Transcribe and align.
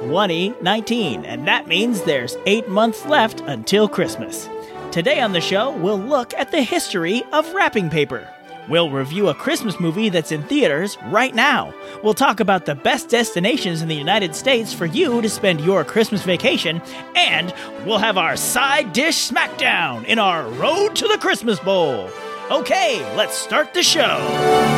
2019, 0.00 1.24
and 1.24 1.46
that 1.46 1.66
means 1.66 2.02
there's 2.02 2.36
eight 2.46 2.68
months 2.68 3.04
left 3.06 3.40
until 3.40 3.88
Christmas. 3.88 4.48
Today 4.90 5.20
on 5.20 5.32
the 5.32 5.40
show, 5.40 5.70
we'll 5.76 5.98
look 5.98 6.32
at 6.34 6.50
the 6.50 6.62
history 6.62 7.22
of 7.32 7.52
wrapping 7.52 7.90
paper. 7.90 8.28
We'll 8.68 8.90
review 8.90 9.28
a 9.28 9.34
Christmas 9.34 9.80
movie 9.80 10.10
that's 10.10 10.30
in 10.30 10.42
theaters 10.42 10.98
right 11.06 11.34
now. 11.34 11.74
We'll 12.02 12.14
talk 12.14 12.38
about 12.38 12.66
the 12.66 12.74
best 12.74 13.08
destinations 13.08 13.80
in 13.80 13.88
the 13.88 13.94
United 13.94 14.34
States 14.34 14.74
for 14.74 14.84
you 14.84 15.22
to 15.22 15.28
spend 15.28 15.62
your 15.62 15.84
Christmas 15.84 16.22
vacation, 16.22 16.82
and 17.16 17.54
we'll 17.86 17.98
have 17.98 18.18
our 18.18 18.36
side 18.36 18.92
dish 18.92 19.30
smackdown 19.30 20.04
in 20.04 20.18
our 20.18 20.46
Road 20.50 20.94
to 20.96 21.08
the 21.08 21.18
Christmas 21.18 21.58
Bowl. 21.58 22.10
Okay, 22.50 23.00
let's 23.16 23.36
start 23.36 23.72
the 23.74 23.82
show. 23.82 24.77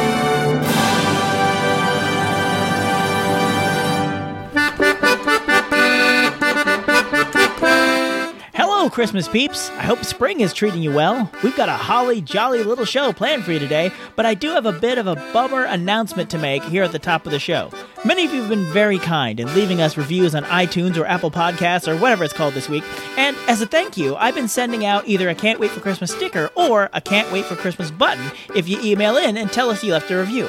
Hello, 8.81 8.89
Christmas 8.89 9.29
peeps. 9.29 9.69
I 9.73 9.83
hope 9.83 10.03
spring 10.07 10.41
is 10.41 10.55
treating 10.55 10.83
you 10.83 10.91
well. 10.91 11.31
We've 11.45 11.55
got 11.55 11.69
a 11.69 11.73
holly 11.73 12.23
jolly 12.23 12.63
little 12.63 12.87
show 12.87 13.13
planned 13.13 13.45
for 13.45 13.53
you 13.53 13.59
today, 13.59 13.93
but 14.17 14.25
I 14.25 14.33
do 14.33 14.49
have 14.53 14.65
a 14.65 14.73
bit 14.73 14.97
of 14.97 15.07
a 15.07 15.17
bummer 15.35 15.65
announcement 15.65 16.31
to 16.31 16.39
make 16.39 16.65
here 16.65 16.83
at 16.83 16.91
the 16.91 16.99
top 16.99 17.27
of 17.27 17.33
the 17.33 17.39
show. 17.39 17.71
Many 18.07 18.25
of 18.25 18.33
you 18.33 18.41
have 18.41 18.49
been 18.49 18.65
very 18.73 18.99
kind 18.99 19.39
in 19.39 19.55
leaving 19.55 19.83
us 19.83 19.99
reviews 19.99 20.35
on 20.35 20.45
iTunes 20.45 20.97
or 20.97 21.05
Apple 21.05 21.31
Podcasts 21.31 21.89
or 21.89 22.01
whatever 22.01 22.25
it's 22.25 22.33
called 22.33 22.55
this 22.55 22.71
week, 22.71 22.85
and 23.19 23.37
as 23.49 23.61
a 23.61 23.67
thank 23.67 23.99
you, 23.99 24.17
I've 24.17 24.35
been 24.35 24.49
sending 24.49 24.87
out 24.87 25.07
either 25.07 25.29
a 25.29 25.35
Can't 25.35 25.61
Wait 25.61 25.73
for 25.73 25.81
Christmas 25.81 26.11
sticker 26.11 26.49
or 26.55 26.89
a 26.95 27.03
Can't 27.03 27.31
Wait 27.31 27.45
for 27.45 27.57
Christmas 27.57 27.91
button 27.91 28.33
if 28.57 28.67
you 28.67 28.81
email 28.81 29.19
in 29.19 29.37
and 29.37 29.53
tell 29.53 29.69
us 29.69 29.85
you 29.85 29.93
left 29.93 30.11
a 30.11 30.17
review. 30.17 30.49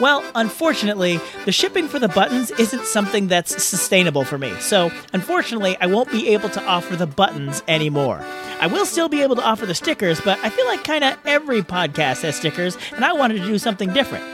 Well, 0.00 0.24
unfortunately, 0.34 1.20
the 1.44 1.52
shipping 1.52 1.86
for 1.86 2.00
the 2.00 2.08
buttons 2.08 2.50
isn't 2.52 2.84
something 2.84 3.28
that's 3.28 3.62
sustainable 3.62 4.24
for 4.24 4.38
me. 4.38 4.52
So, 4.58 4.90
unfortunately, 5.12 5.76
I 5.80 5.86
won't 5.86 6.10
be 6.10 6.28
able 6.30 6.48
to 6.50 6.62
offer 6.64 6.96
the 6.96 7.06
buttons 7.06 7.62
anymore. 7.68 8.20
I 8.60 8.66
will 8.66 8.86
still 8.86 9.08
be 9.08 9.22
able 9.22 9.36
to 9.36 9.42
offer 9.42 9.66
the 9.66 9.74
stickers, 9.74 10.20
but 10.20 10.38
I 10.40 10.50
feel 10.50 10.66
like 10.66 10.82
kind 10.82 11.04
of 11.04 11.16
every 11.24 11.62
podcast 11.62 12.22
has 12.22 12.34
stickers, 12.34 12.76
and 12.96 13.04
I 13.04 13.12
wanted 13.12 13.40
to 13.40 13.46
do 13.46 13.56
something 13.56 13.92
different. 13.92 14.24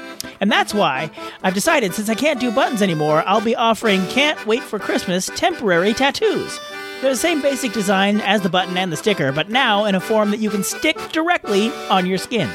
And 0.40 0.50
that's 0.50 0.72
why 0.72 1.10
I've 1.42 1.54
decided 1.54 1.94
since 1.94 2.08
I 2.08 2.14
can't 2.14 2.40
do 2.40 2.50
buttons 2.50 2.80
anymore, 2.80 3.22
I'll 3.26 3.42
be 3.42 3.56
offering 3.56 4.06
Can't 4.06 4.44
Wait 4.46 4.62
for 4.62 4.78
Christmas 4.78 5.30
temporary 5.34 5.92
tattoos. 5.92 6.58
They're 7.00 7.10
the 7.10 7.16
same 7.16 7.42
basic 7.42 7.72
design 7.72 8.20
as 8.20 8.40
the 8.40 8.48
button 8.48 8.76
and 8.76 8.92
the 8.92 8.96
sticker, 8.96 9.32
but 9.32 9.50
now 9.50 9.84
in 9.84 9.94
a 9.94 10.00
form 10.00 10.30
that 10.30 10.40
you 10.40 10.50
can 10.50 10.64
stick 10.64 10.96
directly 11.12 11.70
on 11.88 12.06
your 12.06 12.18
skin. 12.18 12.50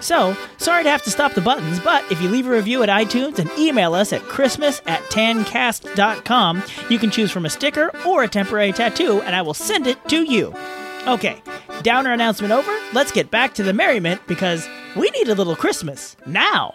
So, 0.00 0.36
sorry 0.56 0.84
to 0.84 0.90
have 0.90 1.02
to 1.02 1.10
stop 1.10 1.34
the 1.34 1.40
buttons, 1.40 1.80
but 1.80 2.10
if 2.10 2.20
you 2.22 2.28
leave 2.28 2.46
a 2.46 2.50
review 2.50 2.82
at 2.82 2.88
iTunes 2.88 3.38
and 3.38 3.50
email 3.58 3.94
us 3.94 4.12
at 4.12 4.22
christmas 4.22 4.80
at 4.86 5.02
tancast.com, 5.04 6.62
you 6.88 6.98
can 6.98 7.10
choose 7.10 7.30
from 7.30 7.44
a 7.44 7.50
sticker 7.50 7.90
or 8.06 8.22
a 8.22 8.28
temporary 8.28 8.72
tattoo, 8.72 9.20
and 9.22 9.34
I 9.34 9.42
will 9.42 9.54
send 9.54 9.86
it 9.86 10.08
to 10.08 10.22
you. 10.22 10.54
Okay, 11.06 11.42
downer 11.82 12.12
announcement 12.12 12.52
over. 12.52 12.72
Let's 12.92 13.12
get 13.12 13.30
back 13.30 13.54
to 13.54 13.62
the 13.62 13.72
merriment 13.72 14.20
because 14.26 14.68
we 14.96 15.10
need 15.10 15.28
a 15.28 15.34
little 15.34 15.56
Christmas 15.56 16.16
now. 16.26 16.74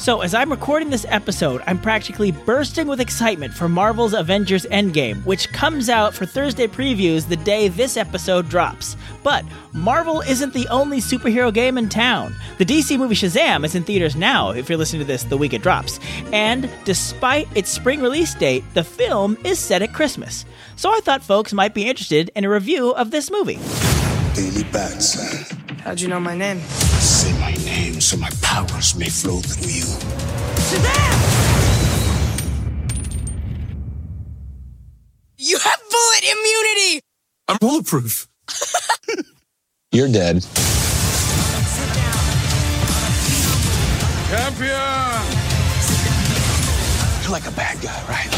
So, 0.00 0.22
as 0.22 0.32
I'm 0.32 0.50
recording 0.50 0.88
this 0.88 1.04
episode, 1.10 1.62
I'm 1.66 1.78
practically 1.78 2.32
bursting 2.32 2.86
with 2.86 3.02
excitement 3.02 3.52
for 3.52 3.68
Marvel's 3.68 4.14
Avengers 4.14 4.64
Endgame, 4.70 5.22
which 5.26 5.52
comes 5.52 5.90
out 5.90 6.14
for 6.14 6.24
Thursday 6.24 6.66
previews 6.66 7.28
the 7.28 7.36
day 7.36 7.68
this 7.68 7.98
episode 7.98 8.48
drops. 8.48 8.96
But 9.22 9.44
Marvel 9.74 10.22
isn't 10.22 10.54
the 10.54 10.66
only 10.68 11.00
superhero 11.00 11.52
game 11.52 11.76
in 11.76 11.90
town. 11.90 12.34
The 12.56 12.64
DC 12.64 12.98
movie 12.98 13.14
Shazam 13.14 13.62
is 13.62 13.74
in 13.74 13.84
theaters 13.84 14.16
now, 14.16 14.52
if 14.52 14.70
you're 14.70 14.78
listening 14.78 15.00
to 15.00 15.06
this 15.06 15.24
the 15.24 15.36
week 15.36 15.52
it 15.52 15.60
drops. 15.60 16.00
And 16.32 16.70
despite 16.86 17.54
its 17.54 17.68
spring 17.68 18.00
release 18.00 18.34
date, 18.34 18.64
the 18.72 18.84
film 18.84 19.36
is 19.44 19.58
set 19.58 19.82
at 19.82 19.92
Christmas. 19.92 20.46
So 20.76 20.88
I 20.88 21.00
thought 21.00 21.22
folks 21.22 21.52
might 21.52 21.74
be 21.74 21.86
interested 21.86 22.30
in 22.34 22.46
a 22.46 22.48
review 22.48 22.92
of 22.92 23.10
this 23.10 23.30
movie. 23.30 23.58
Billy 24.34 24.64
Batson. 24.72 25.59
How'd 25.82 25.98
you 25.98 26.08
know 26.08 26.20
my 26.20 26.36
name? 26.36 26.60
Say 27.00 27.32
my 27.40 27.54
name 27.64 28.02
so 28.02 28.18
my 28.18 28.28
powers 28.42 28.94
may 28.96 29.08
flow 29.08 29.38
through 29.40 29.72
you. 29.72 29.86
You 35.38 35.58
have 35.58 35.80
bullet 35.90 36.22
immunity! 36.22 37.00
I'm 37.48 37.56
bulletproof. 37.56 38.28
You're 39.92 40.08
dead. 40.08 40.42
Champion! 44.28 45.24
You're 47.22 47.32
like 47.32 47.46
a 47.46 47.52
bad 47.52 47.80
guy, 47.80 48.04
right? 48.06 48.28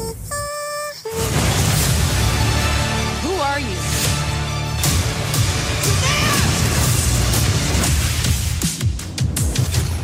are 3.54 3.60
you? 3.60 3.76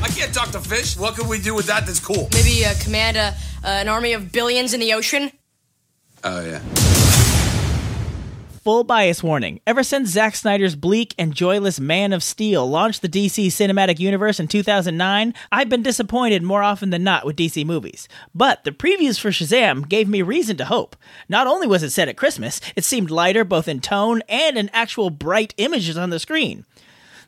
I 0.03 0.09
can't 0.15 0.33
talk 0.33 0.51
to 0.53 0.61
fish. 0.61 0.97
What 0.97 1.17
can 1.17 1.27
we 1.27 1.41
do 1.41 1.55
with 1.57 1.67
that 1.67 1.85
that's 1.85 1.99
cool? 1.99 2.29
Maybe 2.33 2.65
uh, 2.65 2.75
command 2.81 3.17
a, 3.17 3.35
uh, 3.65 3.69
an 3.83 3.89
army 3.89 4.13
of 4.13 4.31
billions 4.31 4.73
in 4.73 4.79
the 4.79 4.93
ocean? 4.93 5.33
Oh, 6.23 6.45
yeah. 6.45 6.90
Full 8.63 8.85
bias 8.85 9.23
warning. 9.23 9.59
Ever 9.67 9.83
since 9.83 10.11
Zack 10.11 10.37
Snyder's 10.37 10.77
bleak 10.77 11.15
and 11.17 11.33
joyless 11.35 11.81
Man 11.81 12.13
of 12.13 12.23
Steel 12.23 12.69
launched 12.69 13.01
the 13.01 13.09
DC 13.09 13.47
cinematic 13.47 13.99
universe 13.99 14.39
in 14.39 14.49
2009, 14.49 15.33
I've 15.51 15.71
been 15.71 15.83
disappointed 15.83 16.43
more 16.43 16.63
often 16.63 16.91
than 16.91 17.03
not 17.03 17.25
with 17.25 17.37
DC 17.37 17.65
movies. 17.65 18.07
But 18.35 18.65
the 18.65 18.71
previews 18.71 19.19
for 19.19 19.31
Shazam 19.31 19.89
gave 19.89 20.11
me 20.11 20.21
reason 20.21 20.59
to 20.59 20.67
hope. 20.67 20.95
Not 21.27 21.47
only 21.47 21.67
was 21.67 21.83
it 21.83 21.89
set 21.89 22.09
at 22.09 22.19
Christmas, 22.19 22.61
it 22.77 22.85
seemed 22.85 23.11
lighter 23.11 23.45
both 23.45 23.67
in 23.67 23.81
tone 23.81 24.21
and 24.29 24.59
in 24.59 24.69
actual 24.75 25.09
bright 25.09 25.55
images 25.57 25.97
on 25.97 26.11
the 26.11 26.19
screen. 26.19 26.67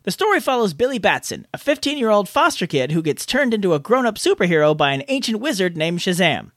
The 0.03 0.11
story 0.11 0.39
follows 0.39 0.75
Billy 0.75 0.99
Batson, 0.99 1.47
a 1.55 1.57
15 1.57 1.97
year 1.97 2.11
old 2.11 2.29
foster 2.29 2.67
kid 2.67 2.93
who 2.93 3.01
gets 3.01 3.25
turned 3.25 3.55
into 3.55 3.73
a 3.73 3.79
grown 3.79 4.05
up 4.05 4.17
superhero 4.17 4.77
by 4.77 4.93
an 4.93 5.05
ancient 5.09 5.41
wizard 5.41 5.79
named 5.79 6.01
Shazam. 6.01 6.51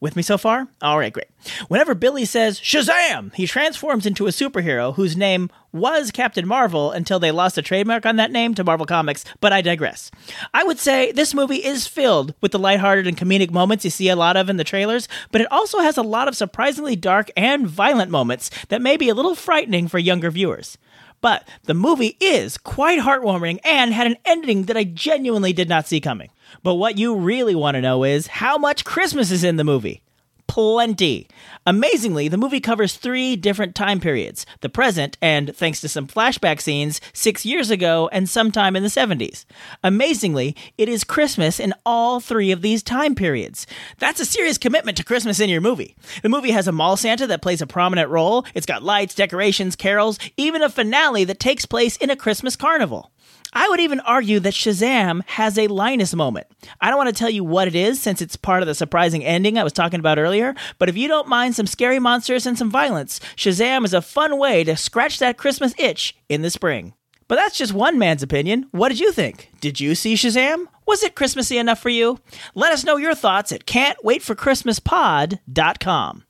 With 0.00 0.16
me 0.16 0.22
so 0.22 0.38
far? 0.38 0.66
All 0.80 0.98
right, 0.98 1.12
great. 1.12 1.28
Whenever 1.68 1.94
Billy 1.94 2.24
says 2.24 2.58
Shazam, 2.58 3.34
he 3.34 3.46
transforms 3.46 4.06
into 4.06 4.26
a 4.26 4.30
superhero 4.30 4.94
whose 4.94 5.14
name 5.14 5.50
was 5.72 6.10
Captain 6.10 6.48
Marvel 6.48 6.90
until 6.90 7.18
they 7.18 7.30
lost 7.30 7.58
a 7.58 7.62
trademark 7.62 8.06
on 8.06 8.16
that 8.16 8.32
name 8.32 8.54
to 8.54 8.64
Marvel 8.64 8.86
Comics, 8.86 9.26
but 9.40 9.52
I 9.52 9.60
digress. 9.60 10.10
I 10.54 10.64
would 10.64 10.78
say 10.78 11.12
this 11.12 11.34
movie 11.34 11.62
is 11.62 11.86
filled 11.86 12.34
with 12.40 12.52
the 12.52 12.58
lighthearted 12.58 13.06
and 13.06 13.16
comedic 13.16 13.50
moments 13.50 13.84
you 13.84 13.90
see 13.90 14.08
a 14.08 14.16
lot 14.16 14.38
of 14.38 14.48
in 14.48 14.56
the 14.56 14.64
trailers, 14.64 15.06
but 15.32 15.42
it 15.42 15.52
also 15.52 15.80
has 15.80 15.98
a 15.98 16.02
lot 16.02 16.28
of 16.28 16.36
surprisingly 16.36 16.96
dark 16.96 17.30
and 17.36 17.66
violent 17.66 18.10
moments 18.10 18.50
that 18.68 18.80
may 18.80 18.96
be 18.96 19.10
a 19.10 19.14
little 19.14 19.34
frightening 19.34 19.86
for 19.86 19.98
younger 19.98 20.30
viewers. 20.30 20.78
But 21.20 21.46
the 21.64 21.74
movie 21.74 22.16
is 22.20 22.56
quite 22.56 23.00
heartwarming 23.00 23.58
and 23.64 23.92
had 23.92 24.06
an 24.06 24.16
ending 24.24 24.64
that 24.64 24.76
I 24.78 24.84
genuinely 24.84 25.52
did 25.52 25.68
not 25.68 25.86
see 25.86 26.00
coming. 26.00 26.30
But 26.62 26.74
what 26.74 26.98
you 26.98 27.16
really 27.16 27.54
want 27.54 27.74
to 27.76 27.80
know 27.80 28.04
is 28.04 28.26
how 28.26 28.58
much 28.58 28.84
Christmas 28.84 29.30
is 29.30 29.44
in 29.44 29.56
the 29.56 29.64
movie. 29.64 30.02
Plenty. 30.50 31.28
Amazingly, 31.64 32.26
the 32.26 32.36
movie 32.36 32.58
covers 32.58 32.96
three 32.96 33.36
different 33.36 33.76
time 33.76 34.00
periods 34.00 34.44
the 34.62 34.68
present, 34.68 35.16
and 35.22 35.54
thanks 35.54 35.80
to 35.80 35.88
some 35.88 36.08
flashback 36.08 36.60
scenes, 36.60 37.00
six 37.12 37.46
years 37.46 37.70
ago 37.70 38.08
and 38.10 38.28
sometime 38.28 38.74
in 38.74 38.82
the 38.82 38.88
70s. 38.88 39.44
Amazingly, 39.84 40.56
it 40.76 40.88
is 40.88 41.04
Christmas 41.04 41.60
in 41.60 41.72
all 41.86 42.18
three 42.18 42.50
of 42.50 42.62
these 42.62 42.82
time 42.82 43.14
periods. 43.14 43.64
That's 43.98 44.18
a 44.18 44.24
serious 44.24 44.58
commitment 44.58 44.96
to 44.96 45.04
Christmas 45.04 45.38
in 45.38 45.50
your 45.50 45.60
movie. 45.60 45.94
The 46.20 46.28
movie 46.28 46.50
has 46.50 46.66
a 46.66 46.72
mall 46.72 46.96
Santa 46.96 47.28
that 47.28 47.42
plays 47.42 47.62
a 47.62 47.66
prominent 47.68 48.10
role, 48.10 48.44
it's 48.52 48.66
got 48.66 48.82
lights, 48.82 49.14
decorations, 49.14 49.76
carols, 49.76 50.18
even 50.36 50.62
a 50.62 50.68
finale 50.68 51.22
that 51.22 51.38
takes 51.38 51.64
place 51.64 51.96
in 51.98 52.10
a 52.10 52.16
Christmas 52.16 52.56
carnival. 52.56 53.12
I 53.52 53.68
would 53.68 53.80
even 53.80 53.98
argue 54.00 54.38
that 54.40 54.54
Shazam 54.54 55.22
has 55.26 55.58
a 55.58 55.66
Linus 55.66 56.14
moment. 56.14 56.46
I 56.80 56.88
don't 56.88 56.98
want 56.98 57.08
to 57.08 57.14
tell 57.14 57.30
you 57.30 57.42
what 57.42 57.66
it 57.66 57.74
is 57.74 58.00
since 58.00 58.22
it's 58.22 58.36
part 58.36 58.62
of 58.62 58.68
the 58.68 58.74
surprising 58.74 59.24
ending 59.24 59.58
I 59.58 59.64
was 59.64 59.72
talking 59.72 59.98
about 59.98 60.18
earlier, 60.18 60.54
but 60.78 60.88
if 60.88 60.96
you 60.96 61.08
don't 61.08 61.28
mind 61.28 61.56
some 61.56 61.66
scary 61.66 61.98
monsters 61.98 62.46
and 62.46 62.56
some 62.56 62.70
violence, 62.70 63.20
Shazam 63.36 63.84
is 63.84 63.92
a 63.92 64.02
fun 64.02 64.38
way 64.38 64.62
to 64.64 64.76
scratch 64.76 65.18
that 65.18 65.36
Christmas 65.36 65.74
itch 65.78 66.16
in 66.28 66.42
the 66.42 66.50
spring. 66.50 66.94
But 67.26 67.36
that's 67.36 67.58
just 67.58 67.72
one 67.72 67.98
man's 67.98 68.22
opinion. 68.22 68.66
What 68.70 68.90
did 68.90 69.00
you 69.00 69.12
think? 69.12 69.50
Did 69.60 69.80
you 69.80 69.94
see 69.94 70.14
Shazam? 70.14 70.66
Was 70.86 71.02
it 71.02 71.14
Christmassy 71.14 71.56
enough 71.58 71.80
for 71.80 71.88
you? 71.88 72.18
Let 72.54 72.72
us 72.72 72.84
know 72.84 72.96
your 72.96 73.14
thoughts 73.14 73.52
at 73.52 73.66
can'twaitforchristmaspod.com. 73.66 76.24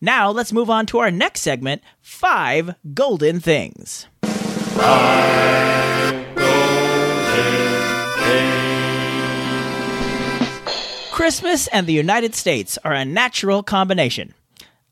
Now 0.00 0.30
let's 0.30 0.52
move 0.52 0.70
on 0.70 0.86
to 0.86 0.98
our 0.98 1.10
next 1.10 1.42
segment, 1.42 1.82
5 2.00 2.76
golden 2.94 3.40
things. 3.40 4.06
Christmas 11.22 11.68
and 11.68 11.86
the 11.86 11.92
United 11.92 12.34
States 12.34 12.78
are 12.82 12.92
a 12.92 13.04
natural 13.04 13.62
combination. 13.62 14.34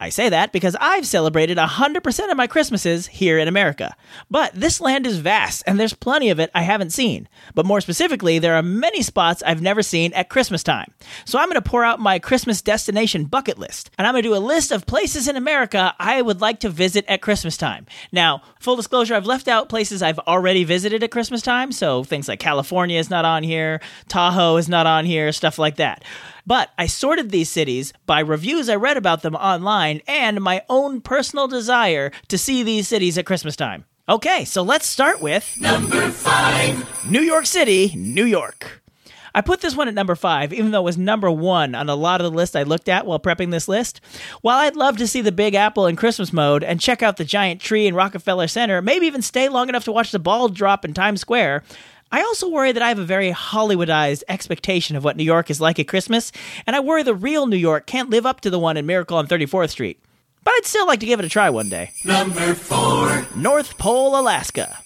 I 0.01 0.09
say 0.09 0.31
that 0.31 0.51
because 0.51 0.75
I've 0.81 1.07
celebrated 1.07 1.59
100% 1.59 2.31
of 2.31 2.37
my 2.37 2.47
Christmases 2.47 3.07
here 3.07 3.39
in 3.39 3.49
America. 3.49 3.95
But 4.31 4.55
this 4.55 4.81
land 4.81 5.07
is 5.07 5.19
vast, 5.19 5.63
and 5.67 5.79
there's 5.79 5.93
plenty 5.93 6.31
of 6.31 6.41
it 6.41 6.51
I 6.55 6.63
haven't 6.63 6.91
seen. 6.91 7.29
But 7.55 7.67
more 7.67 7.83
specifically, 7.83 8.39
there 8.39 8.55
are 8.55 8.63
many 8.63 9.03
spots 9.03 9.43
I've 9.43 9.61
never 9.61 9.83
seen 9.83 10.15
at 10.15 10.31
Christmas 10.31 10.63
time. 10.63 10.91
So 11.27 11.39
I'm 11.39 11.49
going 11.49 11.63
to 11.63 11.71
pour 11.71 11.85
out 11.85 12.01
my 12.01 12.19
Christmas 12.19 12.63
destination 12.63 13.25
bucket 13.25 13.59
list, 13.59 13.91
and 13.99 14.07
I'm 14.07 14.15
going 14.15 14.23
to 14.23 14.29
do 14.31 14.35
a 14.35 14.39
list 14.39 14.73
of 14.73 14.87
places 14.87 15.29
in 15.29 15.37
America 15.37 15.95
I 15.99 16.23
would 16.23 16.41
like 16.41 16.61
to 16.61 16.71
visit 16.71 17.05
at 17.07 17.21
Christmas 17.21 17.59
time. 17.59 17.85
Now, 18.11 18.43
full 18.59 18.77
disclosure, 18.77 19.15
I've 19.15 19.27
left 19.27 19.49
out 19.49 19.69
places 19.69 20.03
I've 20.03 20.19
already 20.21 20.65
visited 20.65 21.03
at 21.05 21.11
Christmas 21.11 21.43
time, 21.43 21.73
so 21.73 22.05
things 22.05 22.27
like 22.27 22.41
California 22.41 22.99
is 22.99 23.11
not 23.11 23.27
on 23.27 23.43
here, 23.43 23.83
Tahoe 24.09 24.57
is 24.57 24.69
not 24.69 24.87
on 24.87 25.05
here, 25.05 25.31
stuff 25.33 25.59
like 25.59 25.77
that. 25.77 26.05
But 26.47 26.71
I 26.79 26.87
sorted 26.87 27.31
these 27.31 27.51
cities 27.51 27.93
by 28.07 28.21
reviews 28.21 28.69
I 28.69 28.77
read 28.77 28.97
about 28.97 29.23
them 29.23 29.35
online 29.35 30.01
and 30.07 30.41
my 30.41 30.63
own 30.69 31.01
personal 31.01 31.49
desire 31.49 32.11
to 32.29 32.39
see 32.39 32.63
these 32.63 32.89
cities 32.89 33.19
at 33.19 33.27
Christmas 33.27 33.57
time. 33.57 33.85
Okay, 34.09 34.45
so 34.45 34.63
let's 34.63 34.87
start 34.87 35.21
with 35.21 35.57
number 35.61 36.11
five 36.11 37.09
New 37.09 37.21
York 37.21 37.47
City, 37.47 37.93
New 37.97 38.25
York. 38.25 38.83
I 39.35 39.41
put 39.41 39.61
this 39.61 39.77
one 39.77 39.89
at 39.89 39.95
number 39.95 40.17
five, 40.17 40.53
even 40.53 40.71
though 40.73 40.81
it 40.81 40.85
was 40.85 40.99
number 40.99 41.31
one 41.31 41.75
on 41.75 41.89
a 41.89 41.95
lot 41.95 42.21
of 42.21 42.25
the 42.25 42.37
lists 42.37 42.57
I 42.57 42.65
looked 42.65 42.89
at 42.89 43.07
while 43.07 43.21
prepping 43.21 43.51
this 43.53 43.69
list. 43.69 44.01
While 44.41 44.59
I'd 44.59 44.77
love 44.77 44.97
to 44.97 45.07
see 45.07 45.21
the 45.21 45.33
Big 45.33 45.55
Apple 45.55 45.87
in 45.87 45.97
Christmas 45.97 46.33
mode 46.33 46.65
and 46.65 46.81
check 46.81 47.03
out 47.03 47.17
the 47.17 47.25
giant 47.25 47.61
tree 47.61 47.87
in 47.87 47.95
Rockefeller 47.95 48.49
Center, 48.49 48.83
maybe 48.83 49.07
even 49.07 49.23
stay 49.23 49.49
long 49.49 49.69
enough 49.69 49.85
to 49.85 49.93
watch 49.93 50.11
the 50.11 50.19
ball 50.19 50.49
drop 50.49 50.85
in 50.85 50.95
Times 50.95 51.21
Square, 51.21 51.63
I 52.13 52.23
also 52.23 52.49
worry 52.49 52.73
that 52.73 52.83
I 52.83 52.89
have 52.89 52.99
a 52.99 53.05
very 53.05 53.31
Hollywoodized 53.31 54.25
expectation 54.29 54.97
of 54.97 55.05
what 55.05 55.17
New 55.17 55.25
York 55.25 55.49
is 55.49 55.61
like 55.61 55.79
at 55.79 55.87
Christmas, 55.87 56.33
and 56.67 56.75
I 56.75 56.81
worry 56.81 57.03
the 57.05 57.15
real 57.15 57.47
New 57.47 57.57
York 57.57 57.87
can't 57.87 58.11
live 58.11 58.27
up 58.27 58.41
to 58.41 58.51
the 58.51 58.59
one 58.59 58.77
in 58.77 58.85
Miracle 58.85 59.17
on 59.17 59.29
34th 59.29 59.71
Street. 59.71 60.01
But 60.43 60.53
I'd 60.55 60.65
still 60.67 60.87
like 60.87 61.01
to 61.01 61.07
give 61.07 61.21
it 61.21 61.27
a 61.27 61.29
try 61.29 61.51
one 61.51 61.69
day. 61.69 61.93
Number 62.05 62.55
four 62.55 63.27
North 63.37 63.79
Pole, 63.79 64.19
Alaska. 64.19 64.79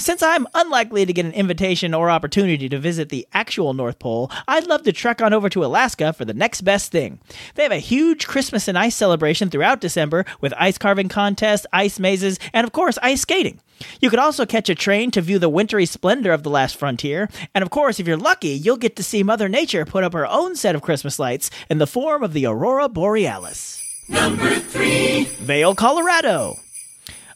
Since 0.00 0.22
I'm 0.22 0.46
unlikely 0.54 1.04
to 1.04 1.12
get 1.12 1.26
an 1.26 1.32
invitation 1.32 1.92
or 1.92 2.08
opportunity 2.08 2.70
to 2.70 2.78
visit 2.78 3.10
the 3.10 3.28
actual 3.34 3.74
North 3.74 3.98
Pole, 3.98 4.30
I'd 4.48 4.66
love 4.66 4.82
to 4.84 4.92
trek 4.92 5.20
on 5.20 5.34
over 5.34 5.50
to 5.50 5.62
Alaska 5.62 6.14
for 6.14 6.24
the 6.24 6.32
next 6.32 6.62
best 6.62 6.90
thing. 6.90 7.20
They 7.54 7.64
have 7.64 7.70
a 7.70 7.76
huge 7.76 8.26
Christmas 8.26 8.66
and 8.66 8.78
ice 8.78 8.96
celebration 8.96 9.50
throughout 9.50 9.82
December 9.82 10.24
with 10.40 10.54
ice 10.56 10.78
carving 10.78 11.10
contests, 11.10 11.66
ice 11.70 12.00
mazes, 12.00 12.38
and 12.54 12.66
of 12.66 12.72
course, 12.72 12.96
ice 13.02 13.20
skating. 13.20 13.60
You 14.00 14.08
could 14.08 14.18
also 14.18 14.46
catch 14.46 14.70
a 14.70 14.74
train 14.74 15.10
to 15.10 15.20
view 15.20 15.38
the 15.38 15.50
wintry 15.50 15.84
splendor 15.84 16.32
of 16.32 16.44
the 16.44 16.50
last 16.50 16.76
frontier, 16.76 17.28
and 17.54 17.60
of 17.60 17.68
course, 17.68 18.00
if 18.00 18.08
you're 18.08 18.16
lucky, 18.16 18.48
you'll 18.48 18.78
get 18.78 18.96
to 18.96 19.02
see 19.02 19.22
Mother 19.22 19.50
Nature 19.50 19.84
put 19.84 20.02
up 20.02 20.14
her 20.14 20.26
own 20.26 20.56
set 20.56 20.74
of 20.74 20.80
Christmas 20.80 21.18
lights 21.18 21.50
in 21.68 21.76
the 21.76 21.86
form 21.86 22.22
of 22.22 22.32
the 22.32 22.46
Aurora 22.46 22.88
Borealis. 22.88 23.82
Number 24.08 24.54
three 24.54 25.24
Vail, 25.24 25.74
Colorado. 25.74 26.56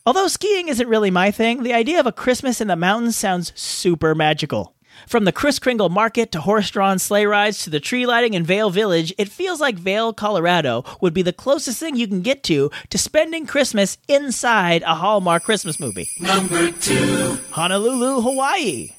Although 0.06 0.28
skiing 0.28 0.68
isn't 0.68 0.86
really 0.86 1.10
my 1.10 1.30
thing, 1.30 1.62
the 1.62 1.72
idea 1.72 1.98
of 1.98 2.06
a 2.06 2.12
Christmas 2.12 2.60
in 2.60 2.68
the 2.68 2.76
mountains 2.76 3.16
sounds 3.16 3.58
super 3.58 4.14
magical. 4.14 4.74
From 5.08 5.24
the 5.24 5.32
Kris 5.32 5.58
Kringle 5.58 5.88
Market 5.88 6.30
to 6.32 6.42
horse 6.42 6.70
drawn 6.70 6.98
sleigh 6.98 7.24
rides 7.24 7.64
to 7.64 7.70
the 7.70 7.80
tree 7.80 8.04
lighting 8.04 8.34
in 8.34 8.44
Vail 8.44 8.68
Village, 8.68 9.14
it 9.16 9.30
feels 9.30 9.62
like 9.62 9.76
Vail, 9.76 10.12
Colorado 10.12 10.84
would 11.00 11.14
be 11.14 11.22
the 11.22 11.32
closest 11.32 11.80
thing 11.80 11.96
you 11.96 12.06
can 12.06 12.20
get 12.20 12.42
to 12.42 12.70
to 12.90 12.98
spending 12.98 13.46
Christmas 13.46 13.96
inside 14.06 14.82
a 14.82 14.94
Hallmark 14.94 15.42
Christmas 15.42 15.80
movie. 15.80 16.06
Number 16.20 16.70
two 16.70 17.38
Honolulu, 17.52 18.20
Hawaii. 18.20 18.90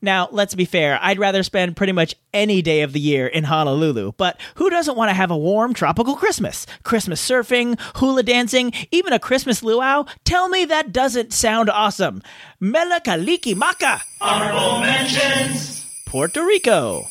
Now, 0.00 0.28
let's 0.30 0.54
be 0.54 0.64
fair, 0.64 0.98
I'd 1.02 1.18
rather 1.18 1.42
spend 1.42 1.76
pretty 1.76 1.92
much 1.92 2.14
any 2.32 2.62
day 2.62 2.82
of 2.82 2.92
the 2.92 3.00
year 3.00 3.26
in 3.26 3.44
Honolulu, 3.44 4.12
but 4.16 4.40
who 4.56 4.70
doesn't 4.70 4.96
want 4.96 5.08
to 5.08 5.14
have 5.14 5.30
a 5.30 5.36
warm 5.36 5.74
tropical 5.74 6.16
Christmas? 6.16 6.66
Christmas 6.82 7.26
surfing, 7.26 7.78
hula 7.96 8.22
dancing, 8.22 8.72
even 8.90 9.12
a 9.12 9.18
Christmas 9.18 9.62
luau? 9.62 10.04
Tell 10.24 10.48
me 10.48 10.64
that 10.66 10.92
doesn't 10.92 11.32
sound 11.32 11.70
awesome. 11.70 12.22
Mele 12.60 13.00
Kalikimaka! 13.00 14.00
Honorable 14.20 14.80
mentions! 14.80 15.84
Puerto 16.06 16.44
Rico. 16.44 17.02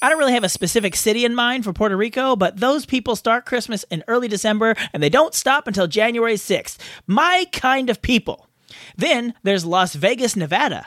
I 0.00 0.08
don't 0.08 0.18
really 0.18 0.32
have 0.32 0.44
a 0.44 0.48
specific 0.48 0.96
city 0.96 1.24
in 1.24 1.34
mind 1.34 1.64
for 1.64 1.72
Puerto 1.72 1.96
Rico, 1.96 2.34
but 2.34 2.58
those 2.58 2.86
people 2.86 3.14
start 3.14 3.44
Christmas 3.44 3.84
in 3.84 4.02
early 4.08 4.28
December 4.28 4.74
and 4.92 5.02
they 5.02 5.10
don't 5.10 5.34
stop 5.34 5.66
until 5.66 5.86
January 5.86 6.34
6th. 6.34 6.78
My 7.06 7.46
kind 7.52 7.90
of 7.90 8.00
people. 8.00 8.46
Then 8.96 9.34
there's 9.42 9.64
Las 9.64 9.94
Vegas, 9.94 10.36
Nevada. 10.36 10.86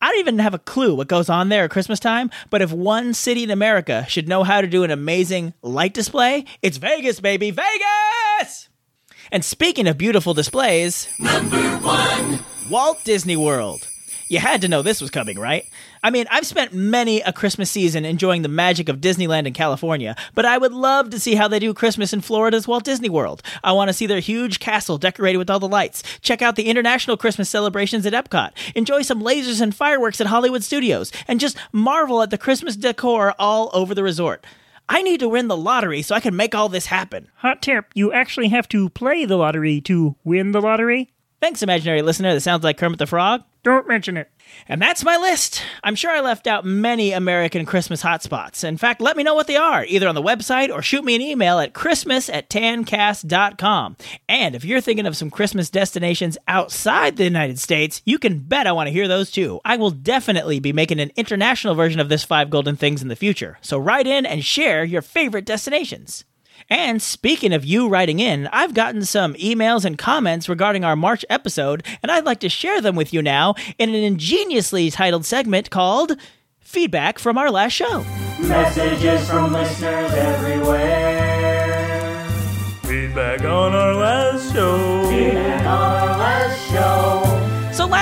I 0.00 0.10
don't 0.10 0.20
even 0.20 0.38
have 0.38 0.54
a 0.54 0.58
clue 0.58 0.94
what 0.94 1.08
goes 1.08 1.30
on 1.30 1.48
there 1.48 1.64
at 1.64 1.70
Christmas 1.70 1.98
time, 1.98 2.30
but 2.50 2.60
if 2.60 2.70
one 2.70 3.14
city 3.14 3.42
in 3.42 3.50
America 3.50 4.04
should 4.08 4.28
know 4.28 4.44
how 4.44 4.60
to 4.60 4.66
do 4.66 4.84
an 4.84 4.90
amazing 4.90 5.54
light 5.62 5.94
display, 5.94 6.44
it's 6.60 6.76
Vegas, 6.76 7.20
baby, 7.20 7.50
Vegas! 7.50 8.68
And 9.32 9.44
speaking 9.44 9.86
of 9.86 9.96
beautiful 9.96 10.34
displays, 10.34 11.08
number 11.18 11.78
one 11.78 12.40
Walt 12.70 13.02
Disney 13.04 13.36
World. 13.36 13.88
You 14.28 14.38
had 14.38 14.62
to 14.62 14.68
know 14.68 14.82
this 14.82 15.00
was 15.00 15.10
coming, 15.10 15.38
right? 15.38 15.66
I 16.02 16.10
mean, 16.10 16.26
I've 16.30 16.46
spent 16.46 16.72
many 16.72 17.20
a 17.20 17.32
Christmas 17.32 17.70
season 17.70 18.04
enjoying 18.04 18.42
the 18.42 18.48
magic 18.48 18.88
of 18.88 19.00
Disneyland 19.00 19.46
in 19.46 19.52
California, 19.52 20.16
but 20.34 20.46
I 20.46 20.58
would 20.58 20.72
love 20.72 21.10
to 21.10 21.20
see 21.20 21.34
how 21.34 21.48
they 21.48 21.58
do 21.58 21.74
Christmas 21.74 22.12
in 22.12 22.20
Florida's 22.20 22.66
Walt 22.66 22.84
Disney 22.84 23.08
World. 23.08 23.42
I 23.62 23.72
want 23.72 23.88
to 23.88 23.92
see 23.92 24.06
their 24.06 24.20
huge 24.20 24.60
castle 24.60 24.98
decorated 24.98 25.38
with 25.38 25.50
all 25.50 25.60
the 25.60 25.68
lights, 25.68 26.02
check 26.20 26.42
out 26.42 26.56
the 26.56 26.68
international 26.68 27.16
Christmas 27.16 27.50
celebrations 27.50 28.06
at 28.06 28.12
Epcot, 28.12 28.52
enjoy 28.74 29.02
some 29.02 29.22
lasers 29.22 29.60
and 29.60 29.74
fireworks 29.74 30.20
at 30.20 30.28
Hollywood 30.28 30.64
Studios, 30.64 31.12
and 31.28 31.40
just 31.40 31.56
marvel 31.72 32.22
at 32.22 32.30
the 32.30 32.38
Christmas 32.38 32.76
decor 32.76 33.34
all 33.38 33.70
over 33.72 33.94
the 33.94 34.02
resort. 34.02 34.44
I 34.88 35.02
need 35.02 35.20
to 35.20 35.28
win 35.28 35.48
the 35.48 35.56
lottery 35.56 36.02
so 36.02 36.14
I 36.14 36.20
can 36.20 36.36
make 36.36 36.54
all 36.54 36.68
this 36.68 36.86
happen. 36.86 37.28
Hot 37.36 37.62
tip, 37.62 37.86
you 37.94 38.12
actually 38.12 38.48
have 38.48 38.68
to 38.68 38.90
play 38.90 39.24
the 39.24 39.36
lottery 39.36 39.80
to 39.82 40.16
win 40.24 40.52
the 40.52 40.60
lottery. 40.60 41.10
Thanks, 41.40 41.62
imaginary 41.62 42.02
listener. 42.02 42.34
That 42.34 42.40
sounds 42.40 42.64
like 42.64 42.78
Kermit 42.78 42.98
the 42.98 43.06
Frog. 43.06 43.42
Don't 43.64 43.88
mention 43.88 44.18
it. 44.18 44.30
And 44.68 44.80
that's 44.80 45.02
my 45.04 45.16
list. 45.16 45.62
I'm 45.82 45.94
sure 45.94 46.10
I 46.10 46.20
left 46.20 46.46
out 46.46 46.66
many 46.66 47.12
American 47.12 47.64
Christmas 47.64 48.02
hotspots. 48.02 48.62
In 48.62 48.76
fact, 48.76 49.00
let 49.00 49.16
me 49.16 49.22
know 49.22 49.34
what 49.34 49.46
they 49.46 49.56
are, 49.56 49.86
either 49.86 50.06
on 50.06 50.14
the 50.14 50.22
website 50.22 50.70
or 50.70 50.82
shoot 50.82 51.02
me 51.02 51.14
an 51.14 51.22
email 51.22 51.58
at 51.58 51.72
christmas 51.72 52.28
at 52.28 52.50
tancast.com. 52.50 53.96
And 54.28 54.54
if 54.54 54.66
you're 54.66 54.82
thinking 54.82 55.06
of 55.06 55.16
some 55.16 55.30
Christmas 55.30 55.70
destinations 55.70 56.36
outside 56.46 57.16
the 57.16 57.24
United 57.24 57.58
States, 57.58 58.02
you 58.04 58.18
can 58.18 58.40
bet 58.40 58.66
I 58.66 58.72
want 58.72 58.88
to 58.88 58.92
hear 58.92 59.08
those 59.08 59.30
too. 59.30 59.60
I 59.64 59.78
will 59.78 59.90
definitely 59.90 60.60
be 60.60 60.74
making 60.74 61.00
an 61.00 61.12
international 61.16 61.74
version 61.74 62.00
of 62.00 62.10
this 62.10 62.22
Five 62.22 62.50
Golden 62.50 62.76
Things 62.76 63.00
in 63.00 63.08
the 63.08 63.16
future. 63.16 63.56
So 63.62 63.78
write 63.78 64.06
in 64.06 64.26
and 64.26 64.44
share 64.44 64.84
your 64.84 65.00
favorite 65.00 65.46
destinations. 65.46 66.24
And 66.70 67.00
speaking 67.02 67.52
of 67.52 67.64
you 67.64 67.88
writing 67.88 68.20
in, 68.20 68.48
I've 68.48 68.74
gotten 68.74 69.04
some 69.04 69.34
emails 69.34 69.84
and 69.84 69.98
comments 69.98 70.48
regarding 70.48 70.84
our 70.84 70.96
March 70.96 71.24
episode, 71.28 71.84
and 72.02 72.10
I'd 72.10 72.24
like 72.24 72.40
to 72.40 72.48
share 72.48 72.80
them 72.80 72.96
with 72.96 73.12
you 73.12 73.22
now 73.22 73.54
in 73.78 73.90
an 73.90 73.96
ingeniously 73.96 74.90
titled 74.90 75.24
segment 75.24 75.70
called 75.70 76.16
Feedback 76.60 77.18
from 77.18 77.38
Our 77.38 77.50
Last 77.50 77.72
Show. 77.72 78.04
Messages 78.40 79.28
from 79.28 79.52
listeners 79.52 80.12
everywhere. 80.12 81.34
Feedback 82.82 83.40
on 83.42 83.74
our 83.74 83.94
last 83.94 84.52
show. 84.52 86.03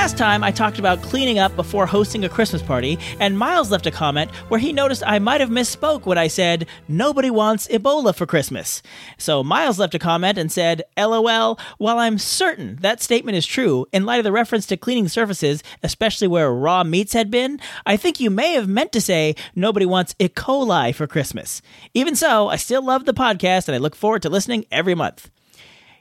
Last 0.03 0.19
time 0.19 0.43
I 0.43 0.51
talked 0.51 0.81
about 0.81 1.01
cleaning 1.01 1.39
up 1.39 1.55
before 1.55 1.87
hosting 1.87 2.25
a 2.25 2.29
Christmas 2.29 2.61
party, 2.61 2.99
and 3.21 3.39
Miles 3.39 3.71
left 3.71 3.87
a 3.87 3.91
comment 3.93 4.35
where 4.49 4.59
he 4.59 4.73
noticed 4.73 5.05
I 5.07 5.21
might 5.21 5.41
have 5.41 5.49
misspoke 5.49 6.07
when 6.07 6.19
I 6.19 6.27
said, 6.27 6.67
nobody 6.89 7.31
wants 7.31 7.69
Ebola 7.69 8.13
for 8.13 8.27
Christmas. 8.27 8.83
So 9.17 9.45
Miles 9.45 9.79
left 9.79 9.95
a 9.95 10.01
comment 10.01 10.39
and 10.39 10.51
said, 10.51 10.83
LOL, 10.99 11.57
while 11.79 12.01
I'm 12.01 12.19
certain 12.19 12.79
that 12.81 13.01
statement 13.01 13.37
is 13.37 13.47
true, 13.47 13.87
in 13.93 14.05
light 14.05 14.19
of 14.19 14.25
the 14.25 14.33
reference 14.33 14.67
to 14.67 14.77
cleaning 14.77 15.07
surfaces, 15.07 15.63
especially 15.85 16.27
where 16.27 16.53
raw 16.53 16.83
meats 16.83 17.13
had 17.13 17.31
been, 17.31 17.61
I 17.87 17.97
think 17.97 18.19
you 18.19 18.29
may 18.29 18.55
have 18.55 18.67
meant 18.67 18.91
to 18.95 19.01
say, 19.01 19.37
nobody 19.55 19.87
wants 19.87 20.17
E. 20.19 20.29
coli 20.29 20.93
for 20.93 21.07
Christmas. 21.07 21.63
Even 21.95 22.17
so, 22.17 22.49
I 22.49 22.57
still 22.57 22.85
love 22.85 23.05
the 23.05 23.15
podcast 23.15 23.69
and 23.69 23.77
I 23.77 23.79
look 23.79 23.95
forward 23.95 24.23
to 24.23 24.31
listening 24.31 24.67
every 24.73 24.97
month. 24.97 25.31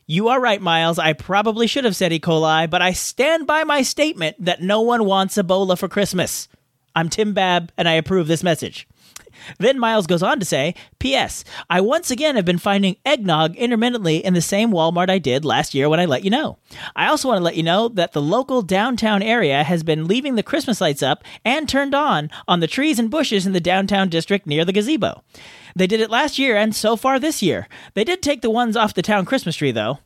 You 0.07 0.29
are 0.29 0.41
right, 0.41 0.61
Miles. 0.61 0.99
I 0.99 1.13
probably 1.13 1.67
should 1.67 1.85
have 1.85 1.95
said 1.95 2.11
E. 2.11 2.19
coli, 2.19 2.69
but 2.69 2.81
I 2.81 2.91
stand 2.91 3.47
by 3.47 3.63
my 3.63 3.81
statement 3.81 4.35
that 4.43 4.61
no 4.61 4.81
one 4.81 5.05
wants 5.05 5.37
Ebola 5.37 5.77
for 5.77 5.87
Christmas. 5.87 6.47
I'm 6.95 7.07
Tim 7.07 7.33
Babb, 7.33 7.71
and 7.77 7.87
I 7.87 7.93
approve 7.93 8.27
this 8.27 8.43
message. 8.43 8.87
Then 9.59 9.79
Miles 9.79 10.07
goes 10.07 10.23
on 10.23 10.39
to 10.39 10.45
say, 10.45 10.75
P.S. 10.99 11.43
I 11.69 11.81
once 11.81 12.11
again 12.11 12.35
have 12.35 12.45
been 12.45 12.57
finding 12.57 12.97
eggnog 13.05 13.55
intermittently 13.55 14.17
in 14.17 14.33
the 14.33 14.41
same 14.41 14.71
Walmart 14.71 15.09
I 15.09 15.19
did 15.19 15.45
last 15.45 15.73
year 15.73 15.87
when 15.87 15.99
I 15.99 16.05
let 16.05 16.23
you 16.23 16.29
know. 16.29 16.57
I 16.95 17.07
also 17.07 17.29
want 17.29 17.39
to 17.39 17.43
let 17.43 17.55
you 17.55 17.63
know 17.63 17.87
that 17.89 18.11
the 18.11 18.21
local 18.21 18.61
downtown 18.61 19.21
area 19.21 19.63
has 19.63 19.83
been 19.83 20.07
leaving 20.07 20.35
the 20.35 20.43
Christmas 20.43 20.81
lights 20.81 21.01
up 21.01 21.23
and 21.45 21.67
turned 21.67 21.95
on 21.95 22.29
on 22.47 22.59
the 22.59 22.67
trees 22.67 22.99
and 22.99 23.09
bushes 23.09 23.45
in 23.45 23.53
the 23.53 23.59
downtown 23.59 24.09
district 24.09 24.45
near 24.45 24.65
the 24.65 24.73
gazebo. 24.73 25.23
They 25.75 25.87
did 25.87 26.01
it 26.01 26.09
last 26.09 26.39
year 26.39 26.55
and 26.57 26.75
so 26.75 26.95
far 26.95 27.19
this 27.19 27.41
year. 27.41 27.67
They 27.93 28.03
did 28.03 28.21
take 28.21 28.41
the 28.41 28.49
ones 28.49 28.75
off 28.75 28.93
the 28.93 29.01
town 29.01 29.25
Christmas 29.25 29.55
tree, 29.55 29.71
though. 29.71 29.99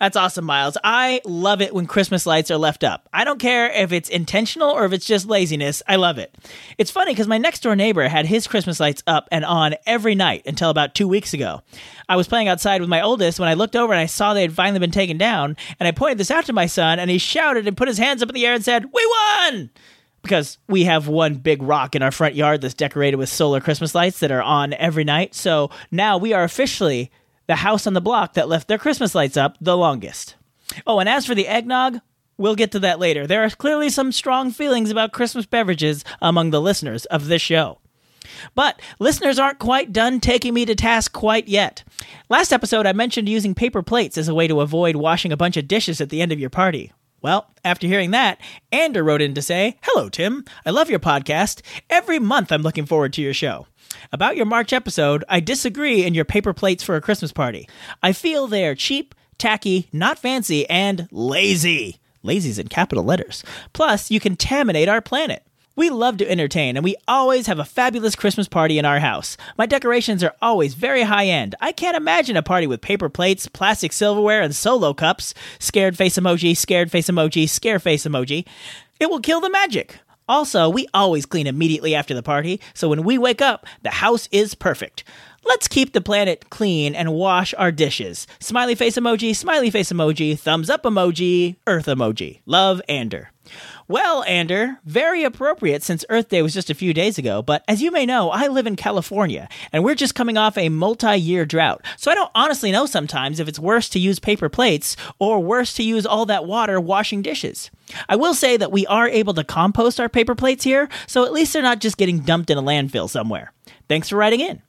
That's 0.00 0.16
awesome, 0.16 0.44
Miles. 0.44 0.78
I 0.84 1.20
love 1.24 1.60
it 1.60 1.74
when 1.74 1.86
Christmas 1.86 2.24
lights 2.24 2.52
are 2.52 2.56
left 2.56 2.84
up. 2.84 3.08
I 3.12 3.24
don't 3.24 3.40
care 3.40 3.68
if 3.68 3.90
it's 3.90 4.08
intentional 4.08 4.70
or 4.70 4.84
if 4.84 4.92
it's 4.92 5.06
just 5.06 5.26
laziness. 5.26 5.82
I 5.88 5.96
love 5.96 6.18
it. 6.18 6.32
It's 6.78 6.92
funny 6.92 7.10
because 7.10 7.26
my 7.26 7.38
next 7.38 7.64
door 7.64 7.74
neighbor 7.74 8.06
had 8.06 8.24
his 8.24 8.46
Christmas 8.46 8.78
lights 8.78 9.02
up 9.08 9.26
and 9.32 9.44
on 9.44 9.74
every 9.86 10.14
night 10.14 10.42
until 10.46 10.70
about 10.70 10.94
two 10.94 11.08
weeks 11.08 11.34
ago. 11.34 11.62
I 12.08 12.14
was 12.14 12.28
playing 12.28 12.46
outside 12.46 12.80
with 12.80 12.88
my 12.88 13.00
oldest 13.00 13.40
when 13.40 13.48
I 13.48 13.54
looked 13.54 13.74
over 13.74 13.92
and 13.92 14.00
I 14.00 14.06
saw 14.06 14.34
they 14.34 14.42
had 14.42 14.52
finally 14.52 14.78
been 14.78 14.92
taken 14.92 15.18
down, 15.18 15.56
and 15.80 15.88
I 15.88 15.90
pointed 15.90 16.18
this 16.18 16.30
out 16.30 16.44
to 16.46 16.52
my 16.52 16.66
son, 16.66 17.00
and 17.00 17.10
he 17.10 17.18
shouted 17.18 17.66
and 17.66 17.76
put 17.76 17.88
his 17.88 17.98
hands 17.98 18.22
up 18.22 18.28
in 18.28 18.36
the 18.36 18.46
air 18.46 18.54
and 18.54 18.64
said, 18.64 18.84
We 18.92 19.04
won! 19.04 19.70
Because 20.28 20.58
we 20.68 20.84
have 20.84 21.08
one 21.08 21.36
big 21.36 21.62
rock 21.62 21.96
in 21.96 22.02
our 22.02 22.10
front 22.10 22.34
yard 22.34 22.60
that's 22.60 22.74
decorated 22.74 23.16
with 23.16 23.30
solar 23.30 23.62
Christmas 23.62 23.94
lights 23.94 24.20
that 24.20 24.30
are 24.30 24.42
on 24.42 24.74
every 24.74 25.02
night. 25.02 25.34
So 25.34 25.70
now 25.90 26.18
we 26.18 26.34
are 26.34 26.44
officially 26.44 27.10
the 27.46 27.56
house 27.56 27.86
on 27.86 27.94
the 27.94 28.02
block 28.02 28.34
that 28.34 28.46
left 28.46 28.68
their 28.68 28.76
Christmas 28.76 29.14
lights 29.14 29.38
up 29.38 29.56
the 29.58 29.74
longest. 29.74 30.36
Oh, 30.86 30.98
and 30.98 31.08
as 31.08 31.24
for 31.24 31.34
the 31.34 31.48
eggnog, 31.48 32.00
we'll 32.36 32.56
get 32.56 32.72
to 32.72 32.78
that 32.80 32.98
later. 32.98 33.26
There 33.26 33.42
are 33.42 33.48
clearly 33.48 33.88
some 33.88 34.12
strong 34.12 34.50
feelings 34.50 34.90
about 34.90 35.12
Christmas 35.12 35.46
beverages 35.46 36.04
among 36.20 36.50
the 36.50 36.60
listeners 36.60 37.06
of 37.06 37.28
this 37.28 37.40
show. 37.40 37.78
But 38.54 38.78
listeners 38.98 39.38
aren't 39.38 39.58
quite 39.58 39.94
done 39.94 40.20
taking 40.20 40.52
me 40.52 40.66
to 40.66 40.74
task 40.74 41.14
quite 41.14 41.48
yet. 41.48 41.84
Last 42.28 42.52
episode, 42.52 42.84
I 42.84 42.92
mentioned 42.92 43.30
using 43.30 43.54
paper 43.54 43.82
plates 43.82 44.18
as 44.18 44.28
a 44.28 44.34
way 44.34 44.46
to 44.46 44.60
avoid 44.60 44.96
washing 44.96 45.32
a 45.32 45.38
bunch 45.38 45.56
of 45.56 45.66
dishes 45.66 46.02
at 46.02 46.10
the 46.10 46.20
end 46.20 46.32
of 46.32 46.38
your 46.38 46.50
party. 46.50 46.92
Well, 47.20 47.50
after 47.64 47.86
hearing 47.86 48.12
that, 48.12 48.40
Ander 48.70 49.02
wrote 49.02 49.22
in 49.22 49.34
to 49.34 49.42
say, 49.42 49.76
Hello, 49.82 50.08
Tim. 50.08 50.44
I 50.64 50.70
love 50.70 50.88
your 50.88 51.00
podcast. 51.00 51.62
Every 51.90 52.18
month 52.18 52.52
I'm 52.52 52.62
looking 52.62 52.86
forward 52.86 53.12
to 53.14 53.22
your 53.22 53.34
show. 53.34 53.66
About 54.12 54.36
your 54.36 54.46
March 54.46 54.72
episode, 54.72 55.24
I 55.28 55.40
disagree 55.40 56.04
in 56.04 56.14
your 56.14 56.24
paper 56.24 56.52
plates 56.52 56.84
for 56.84 56.94
a 56.94 57.00
Christmas 57.00 57.32
party. 57.32 57.68
I 58.02 58.12
feel 58.12 58.46
they 58.46 58.66
are 58.66 58.74
cheap, 58.74 59.14
tacky, 59.36 59.88
not 59.92 60.18
fancy, 60.18 60.68
and 60.70 61.08
lazy. 61.10 61.98
Lazy's 62.22 62.58
in 62.58 62.68
capital 62.68 63.04
letters. 63.04 63.42
Plus, 63.72 64.10
you 64.10 64.20
contaminate 64.20 64.88
our 64.88 65.00
planet. 65.00 65.44
We 65.78 65.90
love 65.90 66.16
to 66.16 66.28
entertain, 66.28 66.76
and 66.76 66.82
we 66.82 66.96
always 67.06 67.46
have 67.46 67.60
a 67.60 67.64
fabulous 67.64 68.16
Christmas 68.16 68.48
party 68.48 68.80
in 68.80 68.84
our 68.84 68.98
house. 68.98 69.36
My 69.56 69.64
decorations 69.64 70.24
are 70.24 70.34
always 70.42 70.74
very 70.74 71.02
high 71.02 71.26
end. 71.26 71.54
I 71.60 71.70
can't 71.70 71.96
imagine 71.96 72.36
a 72.36 72.42
party 72.42 72.66
with 72.66 72.80
paper 72.80 73.08
plates, 73.08 73.46
plastic 73.46 73.92
silverware, 73.92 74.42
and 74.42 74.52
solo 74.52 74.92
cups. 74.92 75.34
Scared 75.60 75.96
face 75.96 76.18
emoji, 76.18 76.56
scared 76.56 76.90
face 76.90 77.06
emoji, 77.06 77.48
scare 77.48 77.78
face 77.78 78.04
emoji. 78.04 78.44
It 78.98 79.08
will 79.08 79.20
kill 79.20 79.40
the 79.40 79.50
magic. 79.50 80.00
Also, 80.28 80.68
we 80.68 80.88
always 80.92 81.26
clean 81.26 81.46
immediately 81.46 81.94
after 81.94 82.12
the 82.12 82.24
party, 82.24 82.60
so 82.74 82.88
when 82.88 83.04
we 83.04 83.16
wake 83.16 83.40
up, 83.40 83.64
the 83.82 83.90
house 83.90 84.28
is 84.32 84.56
perfect. 84.56 85.04
Let's 85.44 85.68
keep 85.68 85.92
the 85.92 86.00
planet 86.00 86.50
clean 86.50 86.94
and 86.94 87.14
wash 87.14 87.54
our 87.54 87.72
dishes. 87.72 88.26
Smiley 88.40 88.74
face 88.74 88.96
emoji, 88.96 89.34
smiley 89.34 89.70
face 89.70 89.90
emoji, 89.92 90.38
thumbs 90.38 90.68
up 90.68 90.82
emoji, 90.82 91.56
earth 91.66 91.86
emoji. 91.86 92.40
Love, 92.44 92.82
Ander. 92.88 93.30
Well, 93.86 94.24
Ander, 94.24 94.78
very 94.84 95.24
appropriate 95.24 95.82
since 95.82 96.04
Earth 96.10 96.28
Day 96.28 96.42
was 96.42 96.52
just 96.52 96.68
a 96.68 96.74
few 96.74 96.92
days 96.92 97.16
ago, 97.16 97.40
but 97.40 97.64
as 97.66 97.80
you 97.80 97.90
may 97.90 98.04
know, 98.04 98.30
I 98.30 98.48
live 98.48 98.66
in 98.66 98.76
California, 98.76 99.48
and 99.72 99.82
we're 99.82 99.94
just 99.94 100.14
coming 100.14 100.36
off 100.36 100.58
a 100.58 100.68
multi 100.68 101.16
year 101.16 101.46
drought, 101.46 101.82
so 101.96 102.10
I 102.10 102.14
don't 102.14 102.30
honestly 102.34 102.70
know 102.70 102.84
sometimes 102.84 103.40
if 103.40 103.48
it's 103.48 103.58
worse 103.58 103.88
to 103.90 103.98
use 103.98 104.18
paper 104.18 104.50
plates 104.50 104.96
or 105.18 105.40
worse 105.40 105.72
to 105.74 105.82
use 105.82 106.04
all 106.04 106.26
that 106.26 106.44
water 106.44 106.78
washing 106.78 107.22
dishes. 107.22 107.70
I 108.08 108.16
will 108.16 108.34
say 108.34 108.58
that 108.58 108.72
we 108.72 108.86
are 108.86 109.08
able 109.08 109.32
to 109.34 109.44
compost 109.44 109.98
our 109.98 110.10
paper 110.10 110.34
plates 110.34 110.64
here, 110.64 110.90
so 111.06 111.24
at 111.24 111.32
least 111.32 111.54
they're 111.54 111.62
not 111.62 111.80
just 111.80 111.96
getting 111.96 112.18
dumped 112.18 112.50
in 112.50 112.58
a 112.58 112.62
landfill 112.62 113.08
somewhere. 113.08 113.52
Thanks 113.88 114.10
for 114.10 114.16
writing 114.16 114.40
in. 114.40 114.60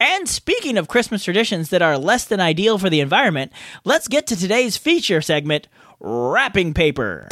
And 0.00 0.28
speaking 0.28 0.76
of 0.76 0.88
Christmas 0.88 1.24
traditions 1.24 1.70
that 1.70 1.82
are 1.82 1.96
less 1.96 2.24
than 2.24 2.40
ideal 2.40 2.78
for 2.78 2.90
the 2.90 3.00
environment, 3.00 3.52
let's 3.84 4.08
get 4.08 4.26
to 4.28 4.36
today's 4.36 4.76
feature 4.76 5.20
segment 5.20 5.68
wrapping 6.00 6.74
paper. 6.74 7.28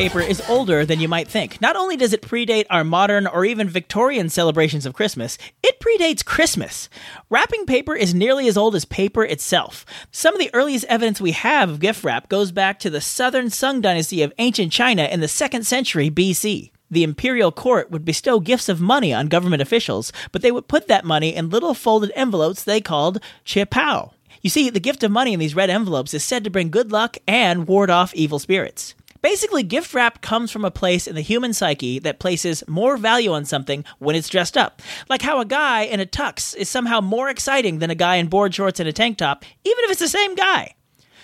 Paper 0.00 0.20
is 0.20 0.40
older 0.48 0.86
than 0.86 0.98
you 0.98 1.06
might 1.06 1.28
think. 1.28 1.60
Not 1.60 1.76
only 1.76 1.94
does 1.94 2.14
it 2.14 2.22
predate 2.22 2.64
our 2.70 2.84
modern 2.84 3.26
or 3.26 3.44
even 3.44 3.68
Victorian 3.68 4.30
celebrations 4.30 4.86
of 4.86 4.94
Christmas, 4.94 5.36
it 5.62 5.78
predates 5.78 6.24
Christmas. 6.24 6.88
Wrapping 7.28 7.66
paper 7.66 7.94
is 7.94 8.14
nearly 8.14 8.48
as 8.48 8.56
old 8.56 8.74
as 8.74 8.86
paper 8.86 9.26
itself. 9.26 9.84
Some 10.10 10.32
of 10.34 10.40
the 10.40 10.48
earliest 10.54 10.86
evidence 10.86 11.20
we 11.20 11.32
have 11.32 11.68
of 11.68 11.80
gift 11.80 12.02
wrap 12.02 12.30
goes 12.30 12.50
back 12.50 12.78
to 12.78 12.88
the 12.88 13.02
southern 13.02 13.50
Sung 13.50 13.82
dynasty 13.82 14.22
of 14.22 14.32
ancient 14.38 14.72
China 14.72 15.02
in 15.02 15.20
the 15.20 15.26
2nd 15.26 15.66
century 15.66 16.08
BC. 16.08 16.70
The 16.90 17.04
imperial 17.04 17.52
court 17.52 17.90
would 17.90 18.06
bestow 18.06 18.40
gifts 18.40 18.70
of 18.70 18.80
money 18.80 19.12
on 19.12 19.28
government 19.28 19.60
officials, 19.60 20.14
but 20.32 20.40
they 20.40 20.50
would 20.50 20.66
put 20.66 20.88
that 20.88 21.04
money 21.04 21.36
in 21.36 21.50
little 21.50 21.74
folded 21.74 22.10
envelopes 22.16 22.64
they 22.64 22.80
called 22.80 23.22
chipao. 23.44 24.14
You 24.40 24.48
see, 24.48 24.70
the 24.70 24.80
gift 24.80 25.02
of 25.02 25.10
money 25.10 25.34
in 25.34 25.40
these 25.40 25.54
red 25.54 25.68
envelopes 25.68 26.14
is 26.14 26.24
said 26.24 26.44
to 26.44 26.50
bring 26.50 26.70
good 26.70 26.90
luck 26.90 27.18
and 27.28 27.68
ward 27.68 27.90
off 27.90 28.14
evil 28.14 28.38
spirits. 28.38 28.94
Basically, 29.22 29.62
gift 29.62 29.92
wrap 29.92 30.22
comes 30.22 30.50
from 30.50 30.64
a 30.64 30.70
place 30.70 31.06
in 31.06 31.14
the 31.14 31.20
human 31.20 31.52
psyche 31.52 31.98
that 31.98 32.18
places 32.18 32.64
more 32.66 32.96
value 32.96 33.32
on 33.32 33.44
something 33.44 33.84
when 33.98 34.16
it's 34.16 34.28
dressed 34.28 34.56
up. 34.56 34.80
Like 35.08 35.22
how 35.22 35.40
a 35.40 35.44
guy 35.44 35.82
in 35.82 36.00
a 36.00 36.06
tux 36.06 36.56
is 36.56 36.68
somehow 36.68 37.00
more 37.00 37.28
exciting 37.28 37.80
than 37.80 37.90
a 37.90 37.94
guy 37.94 38.16
in 38.16 38.28
board 38.28 38.54
shorts 38.54 38.80
and 38.80 38.88
a 38.88 38.92
tank 38.92 39.18
top, 39.18 39.44
even 39.64 39.84
if 39.84 39.90
it's 39.90 40.00
the 40.00 40.08
same 40.08 40.34
guy. 40.34 40.74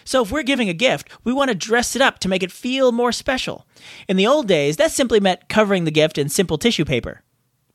So 0.05 0.23
if 0.23 0.31
we're 0.31 0.45
giving 0.45 0.69
a 0.69 0.75
gift, 0.75 1.09
we 1.25 1.33
want 1.33 1.49
to 1.51 1.55
dress 1.55 1.97
it 1.97 2.03
up 2.03 2.21
to 2.21 2.29
make 2.29 2.43
it 2.43 2.53
feel 2.53 2.93
more 2.93 3.13
special. 3.13 3.67
In 4.09 4.17
the 4.17 4.27
old 4.27 4.47
days, 4.47 4.77
that 4.77 4.93
simply 4.93 5.19
meant 5.19 5.49
covering 5.49 5.85
the 5.85 5.91
gift 5.91 6.17
in 6.17 6.29
simple 6.29 6.59
tissue 6.59 6.85
paper. 6.85 7.23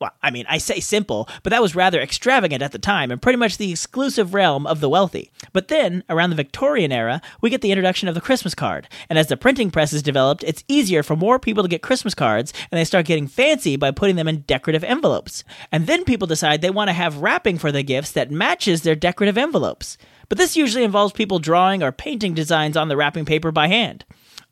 Well, 0.01 0.11
I 0.23 0.31
mean, 0.31 0.47
I 0.49 0.57
say 0.57 0.79
simple, 0.79 1.29
but 1.43 1.51
that 1.51 1.61
was 1.61 1.75
rather 1.75 2.01
extravagant 2.01 2.63
at 2.63 2.71
the 2.71 2.79
time 2.79 3.11
and 3.11 3.21
pretty 3.21 3.37
much 3.37 3.57
the 3.57 3.69
exclusive 3.69 4.33
realm 4.33 4.65
of 4.65 4.79
the 4.79 4.89
wealthy. 4.89 5.31
But 5.53 5.67
then, 5.67 6.03
around 6.09 6.31
the 6.31 6.35
Victorian 6.35 6.91
era, 6.91 7.21
we 7.39 7.51
get 7.51 7.61
the 7.61 7.71
introduction 7.71 8.09
of 8.09 8.15
the 8.15 8.21
Christmas 8.21 8.55
card. 8.55 8.87
And 9.11 9.19
as 9.19 9.27
the 9.27 9.37
printing 9.37 9.69
press 9.69 9.93
is 9.93 10.01
developed, 10.01 10.43
it's 10.43 10.63
easier 10.67 11.03
for 11.03 11.15
more 11.15 11.37
people 11.37 11.61
to 11.61 11.69
get 11.69 11.83
Christmas 11.83 12.15
cards, 12.15 12.51
and 12.71 12.79
they 12.79 12.83
start 12.83 13.05
getting 13.05 13.27
fancy 13.27 13.75
by 13.75 13.91
putting 13.91 14.15
them 14.15 14.27
in 14.27 14.41
decorative 14.41 14.83
envelopes. 14.83 15.43
And 15.71 15.85
then 15.85 16.03
people 16.03 16.25
decide 16.25 16.61
they 16.61 16.71
want 16.71 16.87
to 16.87 16.93
have 16.93 17.21
wrapping 17.21 17.59
for 17.59 17.71
the 17.71 17.83
gifts 17.83 18.11
that 18.13 18.31
matches 18.31 18.81
their 18.81 18.95
decorative 18.95 19.37
envelopes. 19.37 19.99
But 20.29 20.39
this 20.39 20.57
usually 20.57 20.83
involves 20.83 21.13
people 21.13 21.37
drawing 21.37 21.83
or 21.83 21.91
painting 21.91 22.33
designs 22.33 22.75
on 22.75 22.87
the 22.87 22.97
wrapping 22.97 23.25
paper 23.25 23.51
by 23.51 23.67
hand. 23.67 24.03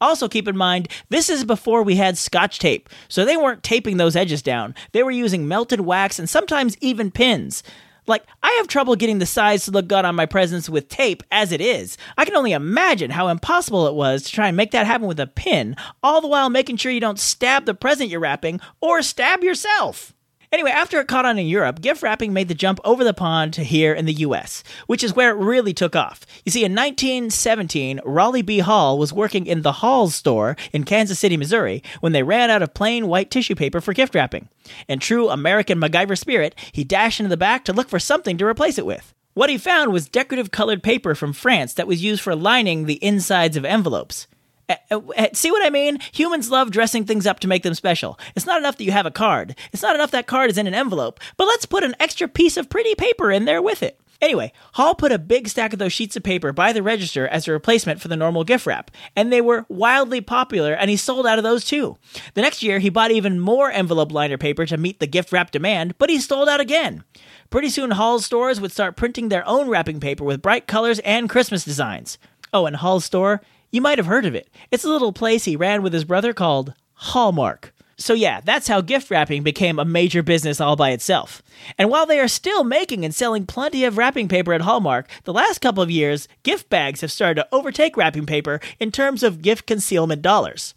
Also, 0.02 0.28
keep 0.28 0.48
in 0.48 0.58
mind, 0.58 0.88
this 1.10 1.30
is 1.30 1.44
before 1.44 1.84
we 1.84 1.96
had 1.96 2.18
scotch 2.18 2.60
tape, 2.60 2.90
so 3.08 3.26
they 3.26 3.38
weren't 3.38 3.64
taping 3.64 3.98
those 3.98 4.16
edges 4.16 4.42
down. 4.42 4.76
They 4.92 5.04
were 5.04 5.12
using 5.12 5.48
melted 5.48 5.82
wax 5.82 6.20
and 6.20 6.30
sometimes 6.30 6.78
even 6.82 7.12
pins. 7.12 7.64
Like, 8.08 8.24
I 8.42 8.50
have 8.58 8.68
trouble 8.68 8.96
getting 8.96 9.20
the 9.20 9.28
size 9.28 9.66
to 9.66 9.72
look 9.72 9.88
good 9.88 10.04
on 10.04 10.16
my 10.16 10.26
presents 10.26 10.68
with 10.68 10.90
tape 10.90 11.22
as 11.32 11.52
it 11.52 11.62
is. 11.62 11.96
I 12.18 12.26
can 12.26 12.36
only 12.36 12.54
imagine 12.54 13.12
how 13.12 13.28
impossible 13.28 13.88
it 13.88 13.94
was 13.94 14.24
to 14.24 14.32
try 14.32 14.48
and 14.48 14.58
make 14.58 14.72
that 14.72 14.88
happen 14.88 15.08
with 15.08 15.20
a 15.20 15.28
pin, 15.28 15.76
all 16.02 16.20
the 16.20 16.28
while 16.28 16.50
making 16.50 16.78
sure 16.78 16.92
you 16.92 17.00
don't 17.00 17.20
stab 17.20 17.66
the 17.66 17.76
present 17.76 18.10
you're 18.10 18.20
wrapping 18.20 18.60
or 18.82 19.04
stab 19.04 19.44
yourself. 19.44 20.16
Anyway, 20.52 20.72
after 20.72 21.00
it 21.00 21.08
caught 21.08 21.26
on 21.26 21.38
in 21.38 21.46
Europe, 21.46 21.80
gift 21.80 22.02
wrapping 22.02 22.34
made 22.34 22.48
the 22.48 22.56
jump 22.56 22.80
over 22.84 23.04
the 23.04 23.14
pond 23.14 23.54
to 23.54 23.64
here 23.64 23.94
in 23.94 24.06
the 24.06 24.14
US, 24.14 24.64
which 24.88 25.04
is 25.04 25.16
where 25.16 25.30
it 25.30 25.36
really 25.36 25.76
took 25.76 25.96
off. 25.96 26.26
You 26.44 26.52
see, 26.52 26.66
in 26.66 26.74
1917, 26.74 28.00
Rollie 28.00 28.44
B. 28.44 28.58
Hall 28.58 28.98
was 28.98 29.14
working 29.14 29.46
in 29.46 29.62
the 29.62 29.74
Hall's 29.74 30.16
store 30.16 30.58
in 30.74 30.86
Kansas 30.86 31.20
City, 31.20 31.38
Missouri, 31.38 31.84
when 32.00 32.14
they 32.14 32.24
ran 32.24 32.50
out 32.50 32.64
of 32.64 32.74
plain 32.74 33.06
white 33.06 33.30
tissue 33.30 33.54
paper 33.54 33.80
for 33.80 33.94
gift 33.94 34.16
wrapping. 34.16 34.50
In 34.88 34.98
true 34.98 35.30
American 35.30 35.80
MacGyver 35.80 36.18
spirit, 36.18 36.56
he 36.72 36.84
dashed 36.84 37.20
into 37.20 37.30
the 37.30 37.38
back 37.38 37.64
to 37.66 37.74
look 37.74 37.88
for 37.88 38.00
something 38.00 38.36
to 38.40 38.46
replace 38.46 38.80
it 38.80 38.88
with. 38.88 39.14
What 39.36 39.52
he 39.52 39.58
found 39.60 39.94
was 39.94 40.10
decorative 40.10 40.50
colored 40.50 40.82
paper 40.82 41.14
from 41.14 41.32
France 41.32 41.76
that 41.76 41.88
was 41.88 42.04
used 42.04 42.22
for 42.22 42.36
lining 42.36 42.86
the 42.86 43.04
insides 43.04 43.56
of 43.56 43.66
envelopes. 43.66 44.26
Uh, 44.70 44.76
uh, 44.92 45.02
uh, 45.18 45.28
See 45.34 45.52
what 45.52 45.66
I 45.66 45.70
mean? 45.70 45.98
Humans 46.14 46.52
love 46.52 46.72
dressing 46.72 47.06
things 47.06 47.26
up 47.26 47.40
to 47.40 47.48
make 47.48 47.64
them 47.64 47.74
special. 47.74 48.20
It's 48.36 48.46
not 48.46 48.60
enough 48.60 48.78
that 48.78 48.84
you 48.84 48.92
have 48.92 49.08
a 49.08 49.12
card. 49.12 49.56
It's 49.74 49.82
not 49.82 49.96
enough 49.96 50.12
that 50.12 50.28
card 50.28 50.52
is 50.52 50.58
in 50.58 50.68
an 50.68 50.76
envelope, 50.76 51.20
but 51.38 51.46
let's 51.46 51.66
put 51.66 51.84
an 51.84 51.96
extra 52.00 52.28
piece 52.28 52.56
of 52.56 52.70
pretty 52.70 52.96
paper 52.96 53.32
in 53.32 53.46
there 53.46 53.62
with 53.62 53.82
it. 53.84 54.00
Anyway, 54.22 54.52
Hall 54.74 54.96
put 54.96 55.14
a 55.14 55.18
big 55.18 55.48
stack 55.48 55.72
of 55.72 55.80
those 55.80 55.94
sheets 55.94 56.18
of 56.18 56.24
paper 56.24 56.52
by 56.52 56.74
the 56.74 56.84
register 56.84 57.26
as 57.30 57.48
a 57.48 57.54
replacement 57.54 58.02
for 58.02 58.10
the 58.10 58.18
normal 58.18 58.44
gift 58.44 58.66
wrap, 58.66 58.92
and 59.16 59.32
they 59.32 59.40
were 59.40 59.66
wildly 59.70 60.20
popular, 60.20 60.74
and 60.74 60.90
he 60.90 60.98
sold 60.98 61.26
out 61.26 61.38
of 61.38 61.46
those 61.46 61.64
too. 61.64 61.98
The 62.34 62.42
next 62.42 62.62
year, 62.62 62.80
he 62.80 62.90
bought 62.90 63.12
even 63.12 63.40
more 63.40 63.72
envelope 63.72 64.12
liner 64.12 64.38
paper 64.38 64.66
to 64.66 64.76
meet 64.76 65.00
the 65.00 65.08
gift 65.08 65.32
wrap 65.32 65.52
demand, 65.52 65.98
but 65.98 66.10
he 66.10 66.20
sold 66.20 66.50
out 66.50 66.60
again. 66.60 67.06
Pretty 67.50 67.70
soon, 67.70 67.92
Hall's 67.92 68.26
stores 68.26 68.60
would 68.60 68.74
start 68.74 68.98
printing 68.98 69.30
their 69.30 69.48
own 69.48 69.70
wrapping 69.70 70.02
paper 70.02 70.26
with 70.26 70.42
bright 70.42 70.68
colors 70.68 71.00
and 71.00 71.30
Christmas 71.30 71.64
designs. 71.64 72.18
Oh, 72.54 72.66
and 72.66 72.76
Hall's 72.76 73.06
store, 73.06 73.42
you 73.72 73.82
might 73.82 73.98
have 73.98 74.08
heard 74.08 74.26
of 74.26 74.36
it. 74.36 74.50
It's 74.72 74.84
a 74.84 74.90
little 74.90 75.14
place 75.14 75.46
he 75.46 75.56
ran 75.56 75.84
with 75.84 75.94
his 75.94 76.06
brother 76.06 76.34
called 76.34 76.74
Hallmark. 76.94 77.74
So, 77.98 78.14
yeah, 78.14 78.40
that's 78.42 78.70
how 78.70 78.80
gift 78.80 79.12
wrapping 79.12 79.44
became 79.44 79.78
a 79.78 79.84
major 79.84 80.24
business 80.24 80.62
all 80.62 80.78
by 80.78 80.92
itself. 80.92 81.44
And 81.78 81.90
while 81.90 82.06
they 82.06 82.20
are 82.20 82.30
still 82.30 82.64
making 82.64 83.04
and 83.04 83.14
selling 83.14 83.46
plenty 83.46 83.84
of 83.84 83.98
wrapping 83.98 84.30
paper 84.30 84.54
at 84.54 84.62
Hallmark, 84.62 85.10
the 85.26 85.34
last 85.34 85.60
couple 85.60 85.84
of 85.84 85.92
years, 85.92 86.30
gift 86.44 86.70
bags 86.70 87.02
have 87.02 87.12
started 87.12 87.42
to 87.42 87.48
overtake 87.52 87.98
wrapping 87.98 88.26
paper 88.26 88.62
in 88.80 88.92
terms 88.92 89.22
of 89.22 89.42
gift 89.42 89.68
concealment 89.68 90.22
dollars. 90.22 90.74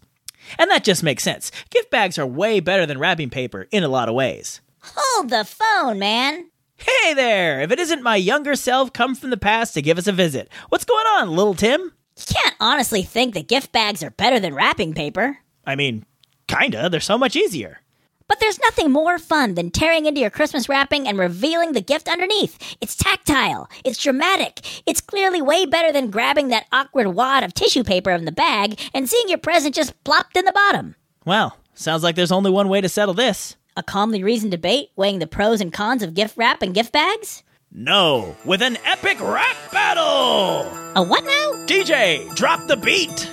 And 0.59 0.69
that 0.69 0.83
just 0.83 1.01
makes 1.01 1.23
sense. 1.23 1.49
Gift 1.69 1.89
bags 1.89 2.17
are 2.19 2.27
way 2.27 2.59
better 2.59 2.85
than 2.85 2.99
wrapping 2.99 3.29
paper 3.29 3.67
in 3.71 3.83
a 3.83 3.89
lot 3.89 4.09
of 4.09 4.15
ways. 4.15 4.59
Hold 4.81 5.29
the 5.29 5.45
phone, 5.45 5.99
man. 5.99 6.49
Hey 6.75 7.13
there! 7.13 7.61
If 7.61 7.71
it 7.71 7.79
isn't 7.79 8.03
my 8.03 8.17
younger 8.17 8.55
self 8.57 8.91
come 8.91 9.15
from 9.15 9.29
the 9.29 9.37
past 9.37 9.73
to 9.75 9.81
give 9.81 9.97
us 9.97 10.07
a 10.07 10.11
visit. 10.11 10.49
What's 10.67 10.83
going 10.83 11.05
on, 11.05 11.29
little 11.29 11.53
Tim? 11.53 11.93
You 12.17 12.23
can't 12.27 12.55
honestly 12.59 13.03
think 13.03 13.33
that 13.33 13.47
gift 13.47 13.71
bags 13.71 14.03
are 14.03 14.11
better 14.11 14.39
than 14.39 14.53
wrapping 14.53 14.93
paper. 14.93 15.39
I 15.65 15.75
mean, 15.75 16.05
kinda. 16.47 16.89
They're 16.89 16.99
so 16.99 17.17
much 17.17 17.35
easier. 17.35 17.79
But 18.27 18.39
there's 18.39 18.59
nothing 18.59 18.91
more 18.91 19.19
fun 19.19 19.55
than 19.55 19.69
tearing 19.69 20.05
into 20.05 20.21
your 20.21 20.29
Christmas 20.29 20.69
wrapping 20.69 21.07
and 21.07 21.17
revealing 21.19 21.73
the 21.73 21.81
gift 21.81 22.07
underneath. 22.07 22.57
It's 22.79 22.95
tactile, 22.95 23.69
it's 23.83 24.01
dramatic, 24.01 24.61
it's 24.85 25.01
clearly 25.01 25.41
way 25.41 25.65
better 25.65 25.91
than 25.91 26.09
grabbing 26.09 26.47
that 26.47 26.65
awkward 26.71 27.07
wad 27.07 27.43
of 27.43 27.53
tissue 27.53 27.83
paper 27.83 28.11
in 28.11 28.25
the 28.25 28.31
bag 28.31 28.79
and 28.93 29.09
seeing 29.09 29.27
your 29.27 29.37
present 29.37 29.75
just 29.75 30.01
plopped 30.03 30.37
in 30.37 30.45
the 30.45 30.51
bottom. 30.53 30.95
Well, 31.25 31.57
sounds 31.73 32.03
like 32.03 32.15
there's 32.15 32.31
only 32.31 32.49
one 32.49 32.69
way 32.69 32.81
to 32.81 32.89
settle 32.89 33.13
this. 33.13 33.55
A 33.75 33.83
calmly 33.83 34.23
reasoned 34.23 34.51
debate 34.51 34.91
weighing 34.95 35.19
the 35.19 35.27
pros 35.27 35.59
and 35.59 35.73
cons 35.73 36.01
of 36.01 36.13
gift 36.13 36.37
wrap 36.37 36.61
and 36.61 36.73
gift 36.73 36.91
bags? 36.93 37.43
No, 37.75 38.35
with 38.45 38.61
an 38.61 38.77
epic 38.85 39.19
rap 39.19 39.57
battle! 39.71 40.71
A 40.95 41.01
what 41.01 41.23
now? 41.23 41.65
DJ, 41.65 42.31
drop 42.35 42.67
the 42.67 42.77
beat! 42.77 43.27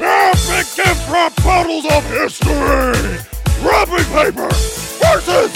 Epic 0.00 0.66
gift 0.74 1.10
wrap 1.10 1.36
battles 1.36 1.84
of 1.84 2.02
history! 2.08 3.18
Wrapping 3.62 4.06
paper 4.06 4.48
versus 5.04 5.52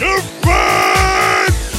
gift! 0.00 0.40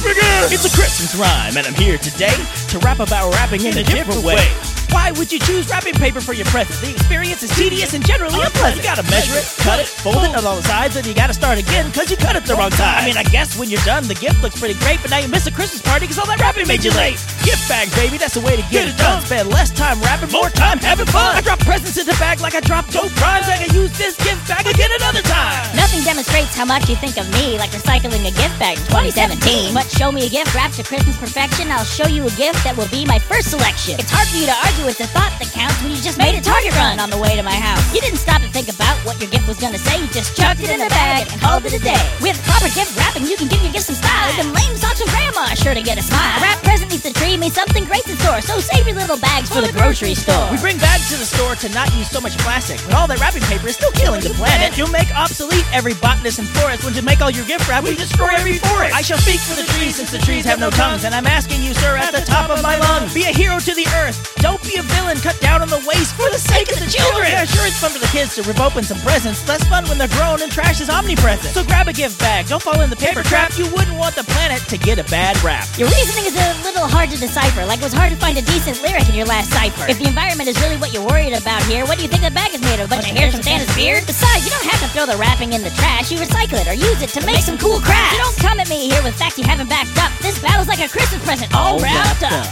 Begin! 0.04 0.46
It's 0.52 0.64
a 0.64 0.76
Christmas 0.76 1.16
rhyme, 1.16 1.56
and 1.56 1.66
I'm 1.66 1.74
here 1.74 1.98
today 1.98 2.36
to 2.68 2.78
rap 2.78 3.00
about 3.00 3.34
rapping 3.34 3.62
in 3.64 3.76
a 3.78 3.82
different 3.82 4.22
way. 4.22 4.75
Why 4.96 5.12
would 5.12 5.30
you 5.30 5.38
choose 5.38 5.68
wrapping 5.68 5.92
paper 5.94 6.22
for 6.22 6.32
your 6.32 6.46
present? 6.46 6.80
The 6.80 6.90
experience 6.90 7.42
is 7.42 7.50
tedious 7.54 7.92
and 7.92 8.04
generally 8.04 8.40
unpleasant. 8.40 8.80
You 8.80 8.82
gotta 8.82 9.04
measure 9.12 9.36
it, 9.36 9.44
cut 9.60 9.78
it, 9.78 9.86
fold 9.86 10.24
it 10.24 10.34
along 10.34 10.64
the 10.64 10.66
sides, 10.66 10.96
and 10.96 11.06
you 11.06 11.12
gotta 11.12 11.34
start 11.34 11.58
again 11.58 11.86
because 11.92 12.10
you 12.10 12.16
cut 12.16 12.34
it 12.34 12.44
the 12.48 12.56
wrong 12.56 12.70
time. 12.70 13.02
I 13.02 13.04
mean, 13.04 13.16
I 13.16 13.22
guess 13.22 13.58
when 13.60 13.68
you're 13.68 13.84
done, 13.84 14.08
the 14.08 14.16
gift 14.16 14.42
looks 14.42 14.58
pretty 14.58 14.74
great, 14.80 14.98
but 15.02 15.10
now 15.12 15.18
you 15.18 15.28
miss 15.28 15.46
a 15.46 15.52
Christmas 15.52 15.82
party 15.82 16.08
because 16.08 16.18
all 16.18 16.26
that 16.26 16.40
wrapping 16.40 16.66
made 16.66 16.82
you 16.82 16.90
late. 16.96 17.20
Gift 17.44 17.55
bags, 17.68 17.94
baby, 17.94 18.16
that's 18.16 18.34
the 18.34 18.40
way 18.40 18.56
to 18.56 18.64
get, 18.70 18.88
it 18.88 18.96
done. 18.96 19.20
Spend 19.22 19.48
less 19.50 19.70
time 19.70 20.00
rapping, 20.00 20.30
more 20.30 20.50
time 20.50 20.78
having 20.78 21.06
fun. 21.06 21.36
I 21.36 21.40
drop 21.42 21.58
presents 21.60 21.98
in 21.98 22.06
the 22.06 22.16
bag 22.18 22.40
like 22.40 22.54
I 22.54 22.60
drop 22.60 22.86
dope 22.90 23.12
rhymes. 23.20 23.46
I 23.50 23.58
can 23.58 23.74
use 23.74 23.90
this 23.98 24.16
gift 24.22 24.46
bag 24.48 24.66
again 24.66 24.90
another 24.94 25.22
time. 25.22 25.58
Nothing 25.74 26.02
demonstrates 26.06 26.54
how 26.54 26.64
much 26.64 26.88
you 26.88 26.96
think 26.96 27.18
of 27.18 27.26
me 27.34 27.58
like 27.58 27.70
recycling 27.70 28.22
a 28.22 28.32
gift 28.34 28.56
bag 28.58 28.78
in 28.78 28.86
2017. 28.86 29.74
But 29.74 29.90
show 29.90 30.10
me 30.10 30.26
a 30.26 30.30
gift 30.30 30.54
wrapped 30.54 30.78
to 30.78 30.84
Christmas 30.84 31.18
perfection, 31.18 31.70
I'll 31.70 31.84
show 31.84 32.06
you 32.06 32.22
a 32.26 32.34
gift 32.38 32.62
that 32.64 32.78
will 32.78 32.88
be 32.88 33.04
my 33.04 33.18
first 33.18 33.50
selection. 33.50 33.98
It's 33.98 34.10
hard 34.10 34.26
for 34.30 34.38
you 34.38 34.46
to 34.46 34.56
argue 34.66 34.86
with 34.86 34.98
the 34.98 35.10
thought 35.10 35.34
that 35.42 35.50
counts 35.50 35.76
when 35.82 35.90
you 35.90 36.00
just 36.00 36.18
made 36.18 36.38
a 36.38 36.42
target 36.42 36.72
run 36.78 37.02
on 37.02 37.10
the 37.10 37.18
way 37.18 37.34
to 37.34 37.42
my 37.42 37.56
house. 37.56 37.82
You 37.90 38.00
didn't 38.00 38.22
stop 38.22 38.42
to 38.42 38.50
think 38.54 38.70
about 38.70 38.94
what 39.02 39.18
your 39.18 39.30
gift 39.30 39.50
was 39.50 39.58
gonna 39.58 39.82
say, 39.82 39.98
you 39.98 40.08
just 40.14 40.38
chucked 40.38 40.62
it 40.62 40.70
in 40.70 40.78
the 40.78 40.90
bag 40.90 41.26
and 41.26 41.40
called 41.42 41.66
it 41.66 41.74
a 41.74 41.82
day. 41.82 42.00
With 42.22 42.38
proper 42.46 42.70
gift 42.70 42.94
wrapping, 42.94 43.26
you 43.26 43.36
can 43.36 43.48
give 43.50 43.58
your 43.62 43.72
gift 43.72 43.90
some 43.90 43.98
style. 43.98 44.30
Even 44.38 44.54
lame 44.54 44.76
socks 44.78 45.02
from 45.02 45.10
grandma 45.10 45.50
are 45.50 45.58
sure 45.58 45.74
to 45.74 45.82
get 45.82 45.98
a 45.98 46.04
smile. 46.04 46.38
A 46.38 46.42
wrap 46.46 46.62
present 46.62 46.94
needs 46.94 47.04
a 47.04 47.12
tree 47.12 47.36
means 47.36 47.55
something 47.56 47.88
great 47.88 48.04
to 48.04 48.12
store, 48.20 48.44
so 48.44 48.60
save 48.60 48.84
your 48.84 49.00
little 49.00 49.16
bags 49.16 49.48
for 49.48 49.64
the 49.64 49.72
grocery 49.72 50.12
store. 50.12 50.44
We 50.52 50.60
bring 50.60 50.76
bags 50.76 51.08
to 51.08 51.16
the 51.16 51.24
store 51.24 51.56
to 51.64 51.72
not 51.72 51.88
use 51.96 52.12
so 52.12 52.20
much 52.20 52.36
plastic, 52.44 52.76
but 52.84 52.92
all 52.92 53.08
that 53.08 53.16
wrapping 53.16 53.40
paper 53.48 53.72
is 53.72 53.80
still 53.80 53.96
killing 53.96 54.20
the 54.20 54.36
planet. 54.36 54.76
You'll 54.76 54.92
make 54.92 55.08
obsolete 55.16 55.64
every 55.72 55.96
botanist 55.96 56.36
and 56.38 56.44
florist 56.52 56.84
when 56.84 56.92
to 56.92 57.00
make 57.00 57.24
all 57.24 57.32
your 57.32 57.48
gift 57.48 57.64
wrap, 57.64 57.88
we 57.88 57.96
destroy 57.96 58.28
every 58.36 58.60
forest. 58.60 58.92
I 58.92 59.00
shall 59.00 59.16
speak 59.16 59.40
for 59.40 59.56
the 59.56 59.64
trees 59.72 59.96
since 59.96 60.12
the 60.12 60.20
trees 60.20 60.44
have 60.44 60.60
no 60.60 60.68
tongues, 60.68 61.08
and 61.08 61.16
I'm 61.16 61.24
asking 61.24 61.64
you, 61.64 61.72
sir, 61.72 61.96
at 61.96 62.12
the 62.12 62.20
top 62.28 62.52
of 62.52 62.60
my 62.60 62.76
lungs, 62.76 63.16
be 63.16 63.24
a 63.24 63.32
hero 63.32 63.56
to 63.56 63.72
the 63.72 63.88
earth. 64.04 64.20
Don't 64.44 64.60
be 64.60 64.76
a 64.76 64.84
villain, 64.84 65.16
cut 65.24 65.40
down 65.40 65.64
on 65.64 65.72
the 65.72 65.80
waste 65.88 66.12
for 66.12 66.28
the 66.28 66.38
sake 66.38 66.68
of 66.68 66.76
the 66.76 66.92
children. 66.92 67.32
Yeah, 67.32 67.48
sure, 67.48 67.64
it's 67.64 67.80
fun 67.80 67.88
for 67.88 68.04
the 68.04 68.12
kids 68.12 68.36
to 68.36 68.44
rip 68.44 68.60
open 68.60 68.84
some 68.84 69.00
presents. 69.00 69.40
Less 69.48 69.64
fun 69.64 69.88
when 69.88 69.96
they're 69.96 70.12
grown 70.12 70.44
and 70.44 70.52
trash 70.52 70.84
is 70.84 70.92
omnipresent. 70.92 71.56
So 71.56 71.64
grab 71.64 71.88
a 71.88 71.96
gift 71.96 72.20
bag, 72.20 72.52
don't 72.52 72.60
fall 72.60 72.84
in 72.84 72.90
the 72.92 73.00
paper 73.00 73.24
trap. 73.24 73.56
You 73.56 73.64
wouldn't 73.72 73.96
want 73.96 74.12
the 74.14 74.28
planet 74.36 74.60
to 74.68 74.76
get 74.76 75.00
a 75.00 75.04
bad 75.08 75.40
rap. 75.40 75.64
Your 75.80 75.88
reasoning 75.88 76.28
is 76.28 76.36
a 76.36 76.48
little 76.60 76.84
hard 76.84 77.08
to 77.10 77.16
decipher, 77.16 77.45
like 77.54 77.78
it 77.78 77.86
was 77.86 77.94
hard 77.94 78.10
to 78.10 78.18
find 78.18 78.36
a 78.38 78.42
decent 78.42 78.82
lyric 78.82 79.08
in 79.08 79.14
your 79.14 79.26
last 79.26 79.52
cipher. 79.52 79.86
If 79.88 79.98
the 79.98 80.08
environment 80.08 80.48
is 80.48 80.58
really 80.60 80.76
what 80.76 80.92
you're 80.92 81.06
worried 81.06 81.32
about 81.32 81.62
here, 81.64 81.86
what 81.86 81.96
do 81.96 82.02
you 82.02 82.08
think 82.08 82.22
the 82.22 82.30
bag 82.30 82.54
is 82.54 82.60
made 82.60 82.80
of? 82.80 82.86
A 82.86 82.90
bunch 82.90 83.08
of 83.10 83.16
hairs 83.16 83.34
from 83.34 83.42
Santa's 83.42 83.70
beard? 83.74 84.04
Besides, 84.06 84.44
you 84.44 84.50
don't 84.50 84.66
have 84.66 84.80
to 84.82 84.88
throw 84.90 85.06
the 85.06 85.16
wrapping 85.16 85.52
in 85.52 85.62
the 85.62 85.70
trash. 85.70 86.10
You 86.10 86.18
recycle 86.18 86.58
it 86.58 86.66
or 86.66 86.74
use 86.74 87.00
it 87.02 87.10
to 87.14 87.24
make 87.24 87.40
some 87.40 87.58
cool 87.58 87.80
crafts. 87.80 88.16
So 88.16 88.22
don't 88.24 88.38
come 88.38 88.60
at 88.60 88.68
me 88.68 88.90
here 88.90 89.02
with 89.02 89.14
facts 89.14 89.38
you 89.38 89.44
haven't 89.44 89.68
backed 89.68 89.96
up. 90.02 90.10
This 90.20 90.38
battle's 90.42 90.68
like 90.68 90.80
a 90.80 90.88
Christmas 90.88 91.22
present 91.24 91.54
all 91.54 91.78
wrapped 91.78 92.24
up. 92.24 92.46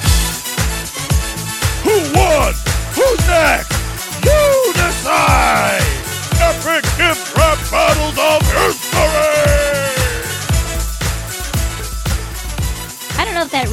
Who 1.83 1.97
won? 2.15 2.55
Who's 2.95 3.21
next? 3.27 3.73
You 4.25 4.73
decide! 4.73 5.85
Epic 6.41 6.85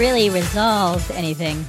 really 0.01 0.31
resolved 0.31 1.11
anything. 1.11 1.63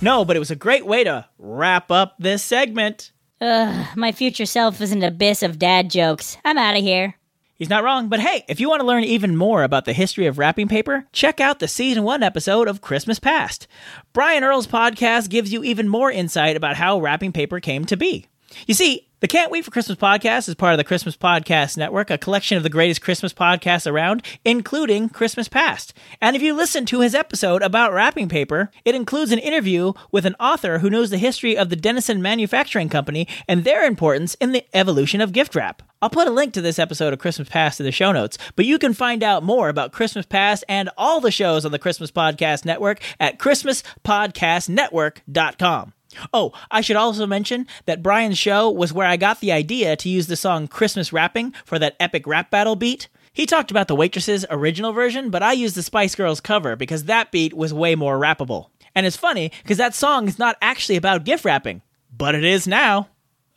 No, 0.00 0.24
but 0.24 0.34
it 0.34 0.40
was 0.40 0.50
a 0.50 0.56
great 0.56 0.84
way 0.84 1.04
to 1.04 1.24
wrap 1.38 1.92
up 1.92 2.16
this 2.18 2.42
segment. 2.42 3.12
Ugh, 3.40 3.86
my 3.96 4.10
future 4.10 4.44
self 4.44 4.80
is 4.80 4.90
an 4.90 5.04
abyss 5.04 5.44
of 5.44 5.60
dad 5.60 5.88
jokes. 5.88 6.36
I'm 6.44 6.58
out 6.58 6.76
of 6.76 6.82
here. 6.82 7.14
He's 7.54 7.70
not 7.70 7.84
wrong, 7.84 8.08
but 8.08 8.18
hey, 8.18 8.44
if 8.48 8.58
you 8.58 8.68
want 8.68 8.80
to 8.80 8.86
learn 8.86 9.04
even 9.04 9.36
more 9.36 9.62
about 9.62 9.84
the 9.84 9.92
history 9.92 10.26
of 10.26 10.36
wrapping 10.36 10.66
paper, 10.66 11.06
check 11.12 11.38
out 11.38 11.60
the 11.60 11.68
season 11.68 12.02
one 12.02 12.24
episode 12.24 12.66
of 12.66 12.80
Christmas 12.80 13.20
Past. 13.20 13.68
Brian 14.12 14.42
Earl's 14.42 14.66
podcast 14.66 15.30
gives 15.30 15.52
you 15.52 15.62
even 15.62 15.88
more 15.88 16.10
insight 16.10 16.56
about 16.56 16.74
how 16.74 16.98
wrapping 16.98 17.30
paper 17.30 17.60
came 17.60 17.84
to 17.84 17.96
be. 17.96 18.26
You 18.66 18.74
see, 18.74 19.05
the 19.20 19.28
Can't 19.28 19.50
Wait 19.50 19.64
for 19.64 19.70
Christmas 19.70 19.96
podcast 19.96 20.46
is 20.46 20.54
part 20.54 20.74
of 20.74 20.78
the 20.78 20.84
Christmas 20.84 21.16
Podcast 21.16 21.78
Network, 21.78 22.10
a 22.10 22.18
collection 22.18 22.58
of 22.58 22.62
the 22.62 22.68
greatest 22.68 23.00
Christmas 23.00 23.32
podcasts 23.32 23.90
around, 23.90 24.22
including 24.44 25.08
Christmas 25.08 25.48
Past. 25.48 25.94
And 26.20 26.36
if 26.36 26.42
you 26.42 26.52
listen 26.52 26.84
to 26.86 27.00
his 27.00 27.14
episode 27.14 27.62
about 27.62 27.94
wrapping 27.94 28.28
paper, 28.28 28.70
it 28.84 28.94
includes 28.94 29.32
an 29.32 29.38
interview 29.38 29.94
with 30.12 30.26
an 30.26 30.36
author 30.38 30.80
who 30.80 30.90
knows 30.90 31.08
the 31.08 31.16
history 31.16 31.56
of 31.56 31.70
the 31.70 31.76
Dennison 31.76 32.20
Manufacturing 32.20 32.90
Company 32.90 33.26
and 33.48 33.64
their 33.64 33.86
importance 33.86 34.34
in 34.34 34.52
the 34.52 34.66
evolution 34.74 35.22
of 35.22 35.32
gift 35.32 35.54
wrap. 35.54 35.80
I'll 36.02 36.10
put 36.10 36.28
a 36.28 36.32
link 36.32 36.52
to 36.52 36.60
this 36.60 36.78
episode 36.78 37.14
of 37.14 37.18
Christmas 37.18 37.48
Past 37.48 37.80
in 37.80 37.86
the 37.86 37.92
show 37.92 38.12
notes, 38.12 38.36
but 38.54 38.66
you 38.66 38.78
can 38.78 38.92
find 38.92 39.22
out 39.22 39.42
more 39.42 39.70
about 39.70 39.92
Christmas 39.92 40.26
Past 40.26 40.62
and 40.68 40.90
all 40.98 41.20
the 41.20 41.30
shows 41.30 41.64
on 41.64 41.72
the 41.72 41.78
Christmas 41.78 42.10
Podcast 42.10 42.66
Network 42.66 43.00
at 43.18 43.38
ChristmasPodcastNetwork.com. 43.38 45.92
Oh, 46.32 46.52
I 46.70 46.80
should 46.80 46.96
also 46.96 47.26
mention 47.26 47.66
that 47.86 48.02
Brian's 48.02 48.38
show 48.38 48.70
was 48.70 48.92
where 48.92 49.06
I 49.06 49.16
got 49.16 49.40
the 49.40 49.52
idea 49.52 49.96
to 49.96 50.08
use 50.08 50.26
the 50.26 50.36
song 50.36 50.68
Christmas 50.68 51.12
Wrapping 51.12 51.54
for 51.64 51.78
that 51.78 51.96
epic 52.00 52.26
rap 52.26 52.50
battle 52.50 52.76
beat. 52.76 53.08
He 53.32 53.44
talked 53.44 53.70
about 53.70 53.88
the 53.88 53.94
Waitresses' 53.94 54.46
original 54.48 54.92
version, 54.92 55.30
but 55.30 55.42
I 55.42 55.52
used 55.52 55.74
the 55.74 55.82
Spice 55.82 56.14
Girls 56.14 56.40
cover 56.40 56.74
because 56.74 57.04
that 57.04 57.30
beat 57.30 57.52
was 57.52 57.74
way 57.74 57.94
more 57.94 58.18
rappable. 58.18 58.68
And 58.94 59.04
it's 59.04 59.16
funny 59.16 59.52
because 59.62 59.76
that 59.76 59.94
song 59.94 60.26
is 60.26 60.38
not 60.38 60.56
actually 60.62 60.96
about 60.96 61.24
gift 61.24 61.44
wrapping, 61.44 61.82
but 62.16 62.34
it 62.34 62.44
is 62.44 62.66
now. 62.66 63.08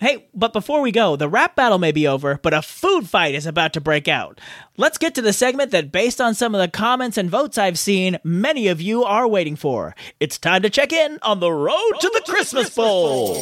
Hey, 0.02 0.30
but 0.34 0.54
before 0.54 0.80
we 0.80 0.94
go, 0.94 1.18
the 1.18 1.28
rap 1.28 1.58
battle 1.58 1.78
may 1.78 1.92
be 1.92 2.08
over, 2.08 2.40
but 2.42 2.54
a 2.54 2.62
food 2.62 3.10
fight 3.10 3.36
is 3.36 3.46
about 3.46 3.74
to 3.74 3.82
break 3.82 4.08
out. 4.08 4.40
Let's 4.78 4.98
get 4.98 5.14
to 5.16 5.22
the 5.22 5.34
segment 5.34 5.72
that, 5.72 5.92
based 5.92 6.22
on 6.22 6.36
some 6.36 6.56
of 6.56 6.62
the 6.62 6.70
comments 6.70 7.18
and 7.18 7.30
votes 7.30 7.58
I've 7.58 7.78
seen, 7.78 8.18
many 8.24 8.70
of 8.70 8.80
you 8.80 9.04
are 9.04 9.28
waiting 9.28 9.58
for. 9.58 9.98
It's 10.22 10.38
time 10.38 10.62
to 10.62 10.70
check 10.70 10.94
in 10.94 11.20
on 11.22 11.42
the 11.42 11.52
road 11.52 11.92
to 12.00 12.10
the 12.14 12.22
Christmas 12.26 12.74
Bowl. 12.74 13.36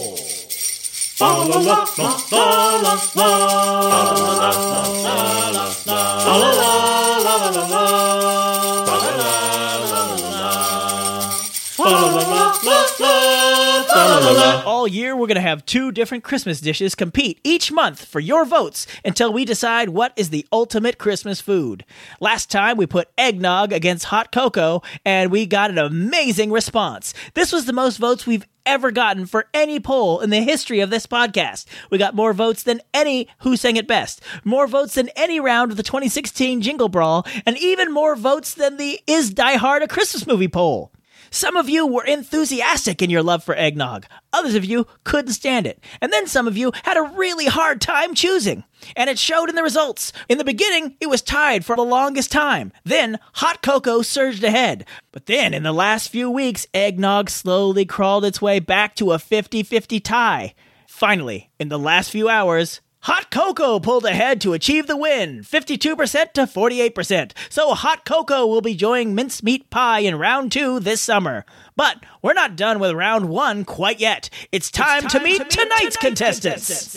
All 14.27 14.87
year, 14.89 15.15
we're 15.15 15.27
going 15.27 15.35
to 15.35 15.41
have 15.41 15.65
two 15.65 15.91
different 15.91 16.23
Christmas 16.23 16.59
dishes 16.59 16.95
compete 16.95 17.39
each 17.45 17.71
month 17.71 18.03
for 18.03 18.19
your 18.19 18.43
votes 18.43 18.85
until 19.05 19.31
we 19.31 19.45
decide 19.45 19.89
what 19.89 20.11
is 20.17 20.31
the 20.31 20.45
ultimate 20.51 20.97
Christmas 20.97 21.39
food. 21.39 21.85
Last 22.19 22.51
time, 22.51 22.75
we 22.75 22.85
put 22.85 23.07
eggnog 23.17 23.71
against 23.71 24.05
hot 24.05 24.33
cocoa, 24.33 24.81
and 25.05 25.31
we 25.31 25.45
got 25.45 25.69
an 25.69 25.77
amazing 25.77 26.51
response. 26.51 27.13
This 27.35 27.53
was 27.53 27.65
the 27.65 27.73
most 27.73 27.97
votes 27.99 28.27
we've 28.27 28.45
ever 28.65 28.91
gotten 28.91 29.25
for 29.25 29.45
any 29.53 29.79
poll 29.79 30.19
in 30.19 30.29
the 30.29 30.41
history 30.41 30.81
of 30.81 30.89
this 30.89 31.07
podcast. 31.07 31.65
We 31.89 31.97
got 31.97 32.13
more 32.13 32.33
votes 32.33 32.63
than 32.63 32.81
any 32.93 33.29
Who 33.39 33.55
Sang 33.55 33.77
It 33.77 33.87
Best, 33.87 34.21
more 34.43 34.67
votes 34.67 34.95
than 34.95 35.09
any 35.15 35.39
round 35.39 35.71
of 35.71 35.77
the 35.77 35.83
2016 35.83 36.61
Jingle 36.61 36.89
Brawl, 36.89 37.25
and 37.45 37.57
even 37.57 37.93
more 37.93 38.17
votes 38.17 38.53
than 38.53 38.75
the 38.75 38.99
Is 39.07 39.29
Die 39.29 39.55
Hard 39.55 39.83
a 39.83 39.87
Christmas 39.87 40.27
Movie 40.27 40.49
poll. 40.49 40.91
Some 41.37 41.55
of 41.55 41.69
you 41.69 41.85
were 41.85 42.03
enthusiastic 42.03 42.99
in 42.99 43.11
your 43.11 43.21
love 43.21 43.43
for 43.43 43.55
eggnog. 43.55 44.07
Others 44.33 44.55
of 44.55 44.65
you 44.65 44.87
couldn't 45.03 45.33
stand 45.33 45.67
it. 45.67 45.79
And 46.01 46.11
then 46.11 46.25
some 46.25 46.47
of 46.47 46.57
you 46.57 46.71
had 46.81 46.97
a 46.97 47.13
really 47.15 47.45
hard 47.45 47.79
time 47.79 48.15
choosing. 48.15 48.63
And 48.95 49.07
it 49.07 49.19
showed 49.19 49.47
in 49.47 49.53
the 49.53 49.61
results. 49.61 50.11
In 50.27 50.39
the 50.39 50.43
beginning, 50.43 50.97
it 50.99 51.11
was 51.11 51.21
tied 51.21 51.63
for 51.63 51.75
the 51.75 51.83
longest 51.83 52.31
time. 52.31 52.73
Then, 52.83 53.19
hot 53.33 53.61
cocoa 53.61 54.01
surged 54.01 54.43
ahead. 54.43 54.87
But 55.11 55.27
then, 55.27 55.53
in 55.53 55.61
the 55.61 55.71
last 55.71 56.07
few 56.09 56.31
weeks, 56.31 56.65
eggnog 56.73 57.29
slowly 57.29 57.85
crawled 57.85 58.25
its 58.25 58.41
way 58.41 58.59
back 58.59 58.95
to 58.95 59.11
a 59.11 59.19
50 59.19 59.61
50 59.61 59.99
tie. 59.99 60.55
Finally, 60.87 61.51
in 61.59 61.69
the 61.69 61.77
last 61.77 62.09
few 62.09 62.27
hours, 62.27 62.81
Hot 63.01 63.29
Cocoa 63.31 63.79
pulled 63.79 64.05
ahead 64.05 64.41
to 64.41 64.53
achieve 64.53 64.87
the 64.87 64.97
win, 64.97 65.41
52% 65.41 66.33
to 66.33 66.41
48%. 66.41 67.31
So 67.49 67.73
Hot 67.73 68.03
Cocoa 68.05 68.45
will 68.47 68.61
be 68.61 68.75
joining 68.75 69.13
mincemeat 69.15 69.69
pie 69.69 69.99
in 69.99 70.17
round 70.17 70.51
two 70.51 70.79
this 70.79 70.99
summer. 70.99 71.45
But 71.75 72.03
we're 72.21 72.33
not 72.33 72.55
done 72.55 72.79
with 72.79 72.91
round 72.93 73.29
one 73.29 73.63
quite 73.65 73.99
yet. 73.99 74.29
It's 74.51 74.71
time, 74.71 75.07
to, 75.09 75.19
meet 75.19 75.47
tonight's, 75.49 75.95
contestants. 75.95 76.95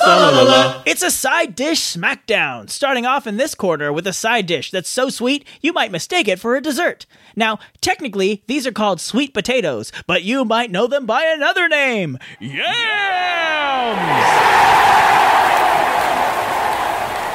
It's 0.87 1.03
a 1.03 1.11
side 1.11 1.55
dish 1.55 1.81
smackdown, 1.81 2.71
starting 2.71 3.05
off 3.05 3.27
in 3.27 3.37
this 3.37 3.55
quarter 3.55 3.93
with 3.93 4.07
a 4.07 4.13
side 4.15 4.47
dish 4.47 4.71
that's 4.71 4.89
so 4.89 5.11
sweet 5.11 5.47
you 5.61 5.75
might 5.75 5.93
mistake 5.93 6.29
it 6.29 6.41
for 6.41 6.57
a 6.57 6.63
dessert. 6.63 7.05
Now, 7.37 7.59
technically, 7.83 8.43
these 8.47 8.67
are 8.67 8.73
called 8.73 9.01
sweet 9.01 9.35
potatoes, 9.35 9.93
but 10.07 10.23
you 10.23 10.47
might 10.47 10.71
know 10.71 10.87
them 10.87 11.05
by 11.05 11.25
another 11.25 11.69
name 11.69 12.19
Yams! 12.41 12.61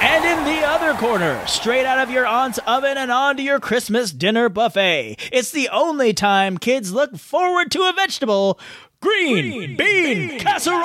And 0.08 0.24
in 0.24 0.46
the 0.46 0.64
other 0.64 0.94
corner, 0.94 1.44
straight 1.48 1.84
out 1.84 1.98
of 1.98 2.12
your 2.12 2.28
aunt's 2.28 2.60
oven 2.68 2.96
and 2.96 3.12
onto 3.12 3.42
your 3.42 3.60
Christmas 3.60 4.12
dinner 4.12 4.50
buffet, 4.50 5.18
it's 5.32 5.50
the 5.50 5.68
only 5.70 6.14
time 6.14 6.60
kids 6.60 6.92
look 6.92 7.18
forward 7.18 7.72
to 7.72 7.82
a 7.82 7.92
vegetable 7.92 8.60
green, 9.02 9.76
bean, 9.76 10.38
casserole! 10.38 10.84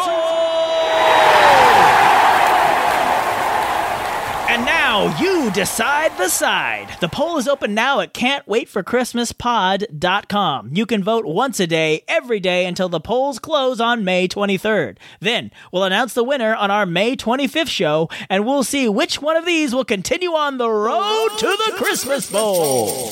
And 4.48 4.64
now 4.64 4.99
you 5.18 5.50
decide 5.50 6.16
the 6.16 6.28
side. 6.28 6.96
The 7.00 7.08
poll 7.08 7.38
is 7.38 7.48
open 7.48 7.74
now 7.74 7.98
at 8.00 8.14
can'twaitforchristmaspod.com. 8.14 10.70
You 10.72 10.86
can 10.86 11.02
vote 11.02 11.24
once 11.24 11.58
a 11.58 11.66
day, 11.66 12.04
every 12.06 12.38
day 12.38 12.66
until 12.66 12.88
the 12.88 13.00
polls 13.00 13.40
close 13.40 13.80
on 13.80 14.04
May 14.04 14.28
23rd. 14.28 14.98
Then 15.18 15.50
we'll 15.72 15.82
announce 15.84 16.14
the 16.14 16.22
winner 16.22 16.54
on 16.54 16.70
our 16.70 16.86
May 16.86 17.16
25th 17.16 17.66
show, 17.68 18.08
and 18.28 18.46
we'll 18.46 18.62
see 18.62 18.88
which 18.88 19.20
one 19.20 19.36
of 19.36 19.44
these 19.44 19.74
will 19.74 19.84
continue 19.84 20.30
on 20.30 20.58
the 20.58 20.70
road 20.70 21.30
to 21.38 21.46
the 21.46 21.72
Christmas 21.74 22.30
Bowl. 22.30 23.08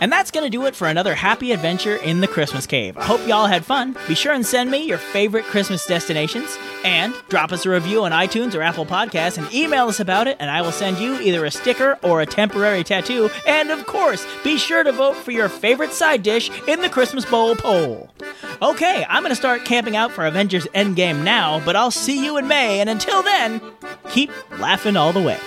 And 0.00 0.10
that's 0.10 0.32
going 0.32 0.44
to 0.44 0.50
do 0.50 0.66
it 0.66 0.74
for 0.74 0.88
another 0.88 1.14
happy 1.14 1.52
adventure 1.52 1.94
in 1.96 2.20
the 2.20 2.28
Christmas 2.28 2.66
Cave. 2.66 2.98
I 2.98 3.04
hope 3.04 3.24
y'all 3.28 3.46
had 3.46 3.64
fun. 3.64 3.96
Be 4.08 4.16
sure 4.16 4.32
and 4.32 4.44
send 4.44 4.68
me 4.70 4.84
your 4.84 4.98
favorite 4.98 5.44
Christmas 5.44 5.86
destinations 5.86 6.58
and 6.84 7.14
drop 7.28 7.52
us 7.52 7.64
a 7.64 7.70
review 7.70 8.04
on 8.04 8.12
iTunes 8.12 8.54
or 8.54 8.60
Apple 8.62 8.84
Podcasts 8.86 8.95
and 8.96 9.52
email 9.52 9.88
us 9.88 10.00
about 10.00 10.26
it, 10.26 10.36
and 10.40 10.50
I 10.50 10.62
will 10.62 10.72
send 10.72 10.98
you 10.98 11.20
either 11.20 11.44
a 11.44 11.50
sticker 11.50 11.98
or 12.02 12.20
a 12.20 12.26
temporary 12.26 12.82
tattoo. 12.82 13.30
And 13.46 13.70
of 13.70 13.86
course, 13.86 14.26
be 14.42 14.56
sure 14.56 14.82
to 14.82 14.92
vote 14.92 15.16
for 15.16 15.32
your 15.32 15.48
favorite 15.48 15.92
side 15.92 16.22
dish 16.22 16.50
in 16.66 16.80
the 16.80 16.88
Christmas 16.88 17.24
Bowl 17.24 17.54
poll. 17.56 18.10
Okay, 18.62 19.04
I'm 19.08 19.22
going 19.22 19.30
to 19.30 19.36
start 19.36 19.64
camping 19.64 19.96
out 19.96 20.12
for 20.12 20.24
Avengers 20.24 20.66
Endgame 20.74 21.22
now, 21.22 21.60
but 21.64 21.76
I'll 21.76 21.90
see 21.90 22.24
you 22.24 22.38
in 22.38 22.48
May, 22.48 22.80
and 22.80 22.88
until 22.88 23.22
then, 23.22 23.60
keep 24.08 24.30
laughing 24.58 24.96
all 24.96 25.12
the 25.12 25.20
way. 25.22 25.38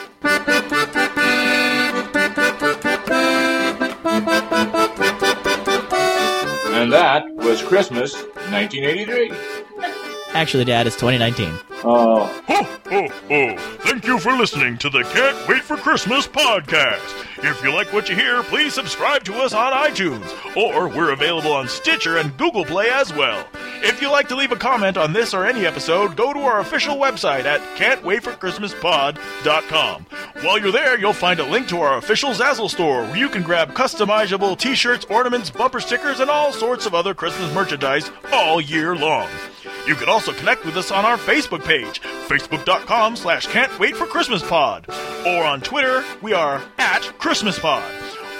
And 6.71 6.93
that 6.93 7.25
was 7.35 7.62
Christmas 7.62 8.13
1983. 8.13 9.31
Actually, 10.33 10.65
Dad, 10.65 10.88
it's 10.88 10.95
2019. 10.95 11.59
Oh. 11.83 12.25
Ho, 12.47 12.78
ho, 12.89 13.08
ho. 13.30 13.78
Thank 13.89 14.06
you 14.06 14.19
for 14.19 14.34
listening 14.34 14.78
to 14.78 14.89
the 14.91 15.02
Can't 15.02 15.47
Wait 15.47 15.63
for 15.63 15.75
Christmas 15.75 16.28
podcast. 16.28 17.25
If 17.43 17.63
you 17.63 17.73
like 17.73 17.91
what 17.91 18.08
you 18.08 18.15
hear, 18.15 18.43
please 18.43 18.75
subscribe 18.75 19.23
to 19.23 19.34
us 19.38 19.52
on 19.52 19.73
iTunes, 19.73 20.30
or 20.56 20.88
we're 20.88 21.10
available 21.10 21.52
on 21.52 21.67
Stitcher 21.67 22.17
and 22.17 22.38
Google 22.38 22.63
Play 22.63 22.91
as 22.91 23.12
well. 23.12 23.47
If 23.82 23.99
you'd 23.99 24.12
like 24.12 24.28
to 24.28 24.36
leave 24.36 24.52
a 24.52 24.58
comment 24.58 24.95
on 24.95 25.12
this 25.12 25.34
or 25.34 25.43
any 25.43 25.65
episode, 25.65 26.15
go 26.15 26.34
to 26.34 26.39
our 26.41 26.60
official 26.60 26.97
website 26.97 27.45
at 27.45 27.62
can'twaitforchristmaspod.com. 27.78 30.06
While 30.43 30.60
you're 30.60 30.71
there, 30.71 30.99
you'll 30.99 31.13
find 31.13 31.39
a 31.39 31.49
link 31.49 31.67
to 31.69 31.82
our 31.82 31.97
official 31.97 32.30
Zazzle 32.30 32.69
store 32.69 33.06
where 33.06 33.17
you 33.17 33.28
can 33.28 33.41
grab 33.41 33.73
customizable 33.73 34.56
t-shirts, 34.56 35.08
ornaments, 35.10 35.49
bumper 35.49 35.80
stickers, 35.80 36.19
and 36.19 36.30
all 36.30 36.54
sorts 36.54 36.86
of 36.86 36.93
other 36.93 37.15
Christmas 37.15 37.52
merchandise 37.56 38.12
all 38.32 38.62
year 38.62 38.95
long. 38.95 39.28
You 39.88 39.95
can 39.95 40.10
also 40.10 40.32
connect 40.34 40.65
with 40.65 40.78
us 40.78 40.91
on 40.91 41.04
our 41.04 41.17
Facebook 41.17 41.63
page, 41.63 42.02
facebook.com 42.28 43.15
slash 43.15 43.47
can't 43.47 43.71
wait 43.79 43.95
for 43.95 44.05
Christmas 44.05 44.43
pod. 44.43 44.85
Or 45.25 45.43
on 45.43 45.61
Twitter, 45.61 46.03
we 46.21 46.33
are 46.33 46.61
at 46.77 47.01
Christmas 47.17 47.57
pod. 47.57 47.83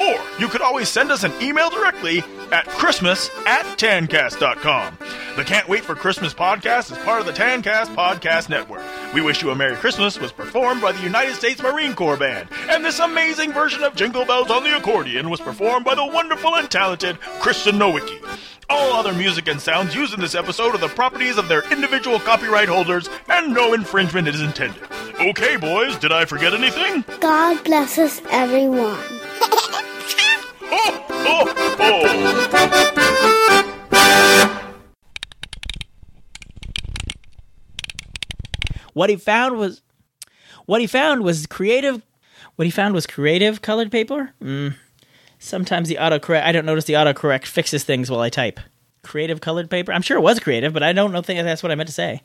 Or 0.02 0.20
you 0.40 0.48
could 0.48 0.62
always 0.62 0.88
send 0.88 1.12
us 1.12 1.24
an 1.24 1.34
email 1.42 1.70
directly 1.70 2.24
at 2.52 2.66
Christmas 2.68 3.30
at 3.46 3.64
Tancast.com. 3.78 4.98
The 5.36 5.44
Can't 5.44 5.68
Wait 5.68 5.84
for 5.84 5.94
Christmas 5.94 6.34
podcast 6.34 6.92
is 6.92 6.98
part 7.00 7.20
of 7.20 7.26
the 7.26 7.34
Tancast 7.34 7.94
Podcast 7.96 8.50
Network. 8.50 8.82
We 9.14 9.22
Wish 9.22 9.42
You 9.42 9.52
a 9.52 9.56
Merry 9.56 9.76
Christmas 9.76 10.20
was 10.20 10.32
performed 10.32 10.82
by 10.82 10.94
the 10.94 11.04
United 11.04 11.36
States 11.36 11.62
Marine 11.62 11.96
Corps 11.96 12.18
Band, 12.18 12.48
and 12.70 12.84
this 12.84 13.00
amazing 13.00 13.52
version 13.52 13.84
of 13.84 13.96
Jingle 13.96 14.26
Bells 14.26 14.50
on 14.50 14.64
the 14.64 14.76
accordion 14.78 15.30
was 15.30 15.42
performed 15.42 15.86
by 15.86 15.96
the 15.96 16.06
wonderful 16.06 16.56
and 16.56 16.70
talented 16.70 17.20
Kristen 17.40 17.76
Nowicki. 17.76 18.20
All 18.70 18.94
other 18.94 19.14
music 19.14 19.48
and 19.48 19.60
sounds 19.60 19.96
used 19.96 20.14
in 20.14 20.20
this 20.20 20.36
episode 20.36 20.76
are 20.76 20.78
the 20.78 20.90
properties 20.90 21.38
of 21.38 21.48
their 21.48 21.70
individual 21.72 22.20
copyright 22.20 22.70
holders, 22.70 23.10
and 23.28 23.54
no 23.54 23.74
infringement 23.74 24.28
is 24.28 24.42
intended. 24.42 24.84
Okay, 25.20 25.58
boys, 25.58 25.98
did 25.98 26.12
I 26.12 26.26
forget 26.26 26.54
anything? 26.54 27.04
God 27.20 27.64
bless 27.64 27.98
us, 27.98 28.22
everyone. 28.30 29.00
Oh, 30.72 31.04
oh, 31.10 31.76
oh! 31.80 32.30
What 38.94 39.10
he 39.10 39.16
found 39.16 39.58
was 39.58 39.82
what 40.68 40.80
he 40.82 40.86
found 40.86 41.24
was 41.24 41.48
creative 41.48 42.04
what 42.56 42.66
he 42.66 42.72
found 42.72 42.94
was 42.94 43.08
creative 43.08 43.62
colored 43.62 43.92
paper. 43.92 44.34
Mm. 44.44 44.76
Sometimes 45.40 45.88
the 45.88 45.96
autocorrect 45.96 46.44
I 46.44 46.52
don't 46.52 46.66
notice 46.66 46.86
the 46.86 46.94
autocorrect 46.94 47.46
fixes 47.46 47.84
things 47.86 48.12
while 48.12 48.20
I 48.20 48.30
type. 48.30 48.60
Creative 49.02 49.40
colored 49.40 49.70
paper. 49.70 49.94
I'm 49.94 50.02
sure 50.02 50.18
it 50.18 50.22
was 50.22 50.40
creative, 50.40 50.74
but 50.74 50.84
I 50.84 50.92
don't 50.92 51.14
know 51.14 51.22
think 51.22 51.40
that's 51.42 51.64
what 51.64 51.72
I 51.72 51.76
meant 51.76 51.88
to 51.88 51.94
say. 51.94 52.22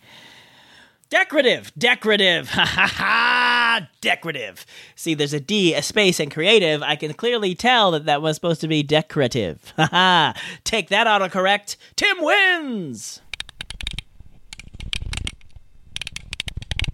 Decorative, 1.10 1.70
decorative, 1.78 2.48
ha 2.50 2.64
ha 2.64 2.86
ha, 2.88 3.88
decorative. 4.00 4.66
See, 4.96 5.14
there's 5.14 5.32
a 5.32 5.38
D, 5.38 5.74
a 5.74 5.82
space, 5.82 6.18
and 6.18 6.30
creative. 6.32 6.82
I 6.82 6.96
can 6.96 7.12
clearly 7.14 7.54
tell 7.54 7.92
that 7.92 8.06
that 8.06 8.20
was 8.20 8.34
supposed 8.34 8.60
to 8.62 8.68
be 8.68 8.82
decorative. 8.82 9.72
Ha 9.76 9.86
ha. 9.86 10.34
Take 10.64 10.88
that 10.88 11.06
autocorrect. 11.06 11.76
Tim 11.94 12.16
wins. 12.20 13.20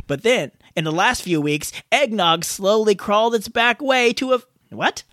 But 0.07 0.23
then, 0.23 0.51
in 0.77 0.85
the 0.85 0.93
last 0.93 1.23
few 1.23 1.41
weeks, 1.41 1.73
eggnog 1.91 2.45
slowly 2.45 2.95
crawled 2.95 3.35
its 3.35 3.49
back 3.49 3.81
way 3.81 4.13
to 4.15 4.35
a 4.35 4.43
what? 4.71 5.05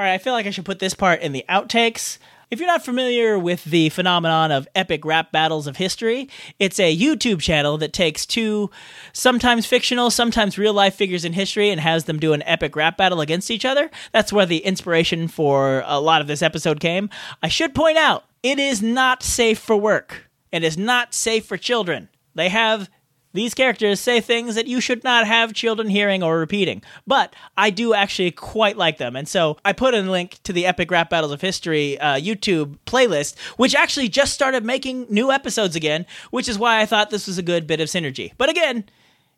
All 0.00 0.06
right, 0.06 0.14
I 0.14 0.18
feel 0.18 0.32
like 0.32 0.46
I 0.46 0.50
should 0.50 0.64
put 0.64 0.78
this 0.78 0.94
part 0.94 1.20
in 1.20 1.32
the 1.32 1.44
outtakes. 1.46 2.16
If 2.50 2.58
you're 2.58 2.66
not 2.66 2.82
familiar 2.82 3.38
with 3.38 3.64
the 3.64 3.90
phenomenon 3.90 4.50
of 4.50 4.66
epic 4.74 5.04
rap 5.04 5.30
battles 5.30 5.66
of 5.66 5.76
history, 5.76 6.30
it's 6.58 6.80
a 6.80 6.96
YouTube 6.96 7.42
channel 7.42 7.76
that 7.76 7.92
takes 7.92 8.24
two 8.24 8.70
sometimes 9.12 9.66
fictional, 9.66 10.10
sometimes 10.10 10.56
real 10.56 10.72
life 10.72 10.94
figures 10.94 11.26
in 11.26 11.34
history 11.34 11.68
and 11.68 11.82
has 11.82 12.04
them 12.04 12.18
do 12.18 12.32
an 12.32 12.42
epic 12.44 12.76
rap 12.76 12.96
battle 12.96 13.20
against 13.20 13.50
each 13.50 13.66
other. 13.66 13.90
That's 14.10 14.32
where 14.32 14.46
the 14.46 14.64
inspiration 14.64 15.28
for 15.28 15.82
a 15.84 16.00
lot 16.00 16.22
of 16.22 16.28
this 16.28 16.40
episode 16.40 16.80
came. 16.80 17.10
I 17.42 17.48
should 17.48 17.74
point 17.74 17.98
out, 17.98 18.24
it 18.42 18.58
is 18.58 18.80
not 18.80 19.22
safe 19.22 19.58
for 19.58 19.76
work. 19.76 20.30
It 20.50 20.64
is 20.64 20.78
not 20.78 21.12
safe 21.12 21.44
for 21.44 21.58
children. 21.58 22.08
They 22.34 22.48
have 22.48 22.88
these 23.32 23.54
characters 23.54 24.00
say 24.00 24.20
things 24.20 24.54
that 24.54 24.66
you 24.66 24.80
should 24.80 25.04
not 25.04 25.26
have 25.26 25.52
children 25.52 25.88
hearing 25.88 26.22
or 26.22 26.38
repeating. 26.38 26.82
But 27.06 27.34
I 27.56 27.70
do 27.70 27.94
actually 27.94 28.32
quite 28.32 28.76
like 28.76 28.98
them. 28.98 29.16
And 29.16 29.28
so 29.28 29.56
I 29.64 29.72
put 29.72 29.94
a 29.94 30.00
link 30.00 30.40
to 30.44 30.52
the 30.52 30.66
Epic 30.66 30.90
Rap 30.90 31.10
Battles 31.10 31.32
of 31.32 31.40
History 31.40 31.98
uh, 32.00 32.14
YouTube 32.14 32.78
playlist, 32.86 33.38
which 33.56 33.74
actually 33.74 34.08
just 34.08 34.34
started 34.34 34.64
making 34.64 35.06
new 35.08 35.30
episodes 35.30 35.76
again, 35.76 36.06
which 36.30 36.48
is 36.48 36.58
why 36.58 36.80
I 36.80 36.86
thought 36.86 37.10
this 37.10 37.26
was 37.26 37.38
a 37.38 37.42
good 37.42 37.66
bit 37.66 37.80
of 37.80 37.88
synergy. 37.88 38.32
But 38.36 38.48
again, 38.48 38.84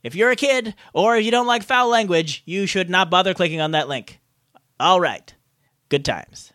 if 0.03 0.15
you're 0.15 0.31
a 0.31 0.37
kid 0.37 0.75
or 0.93 1.17
if 1.17 1.25
you 1.25 1.31
don't 1.31 1.47
like 1.47 1.63
foul 1.63 1.89
language, 1.89 2.43
you 2.45 2.67
should 2.67 2.91
not 2.91 3.11
bother 3.11 3.35
clicking 3.35 3.61
on 3.61 3.73
that 3.73 3.89
link. 3.89 4.21
All 4.81 5.01
right. 5.01 5.35
Good 5.89 6.05
times. 6.05 6.52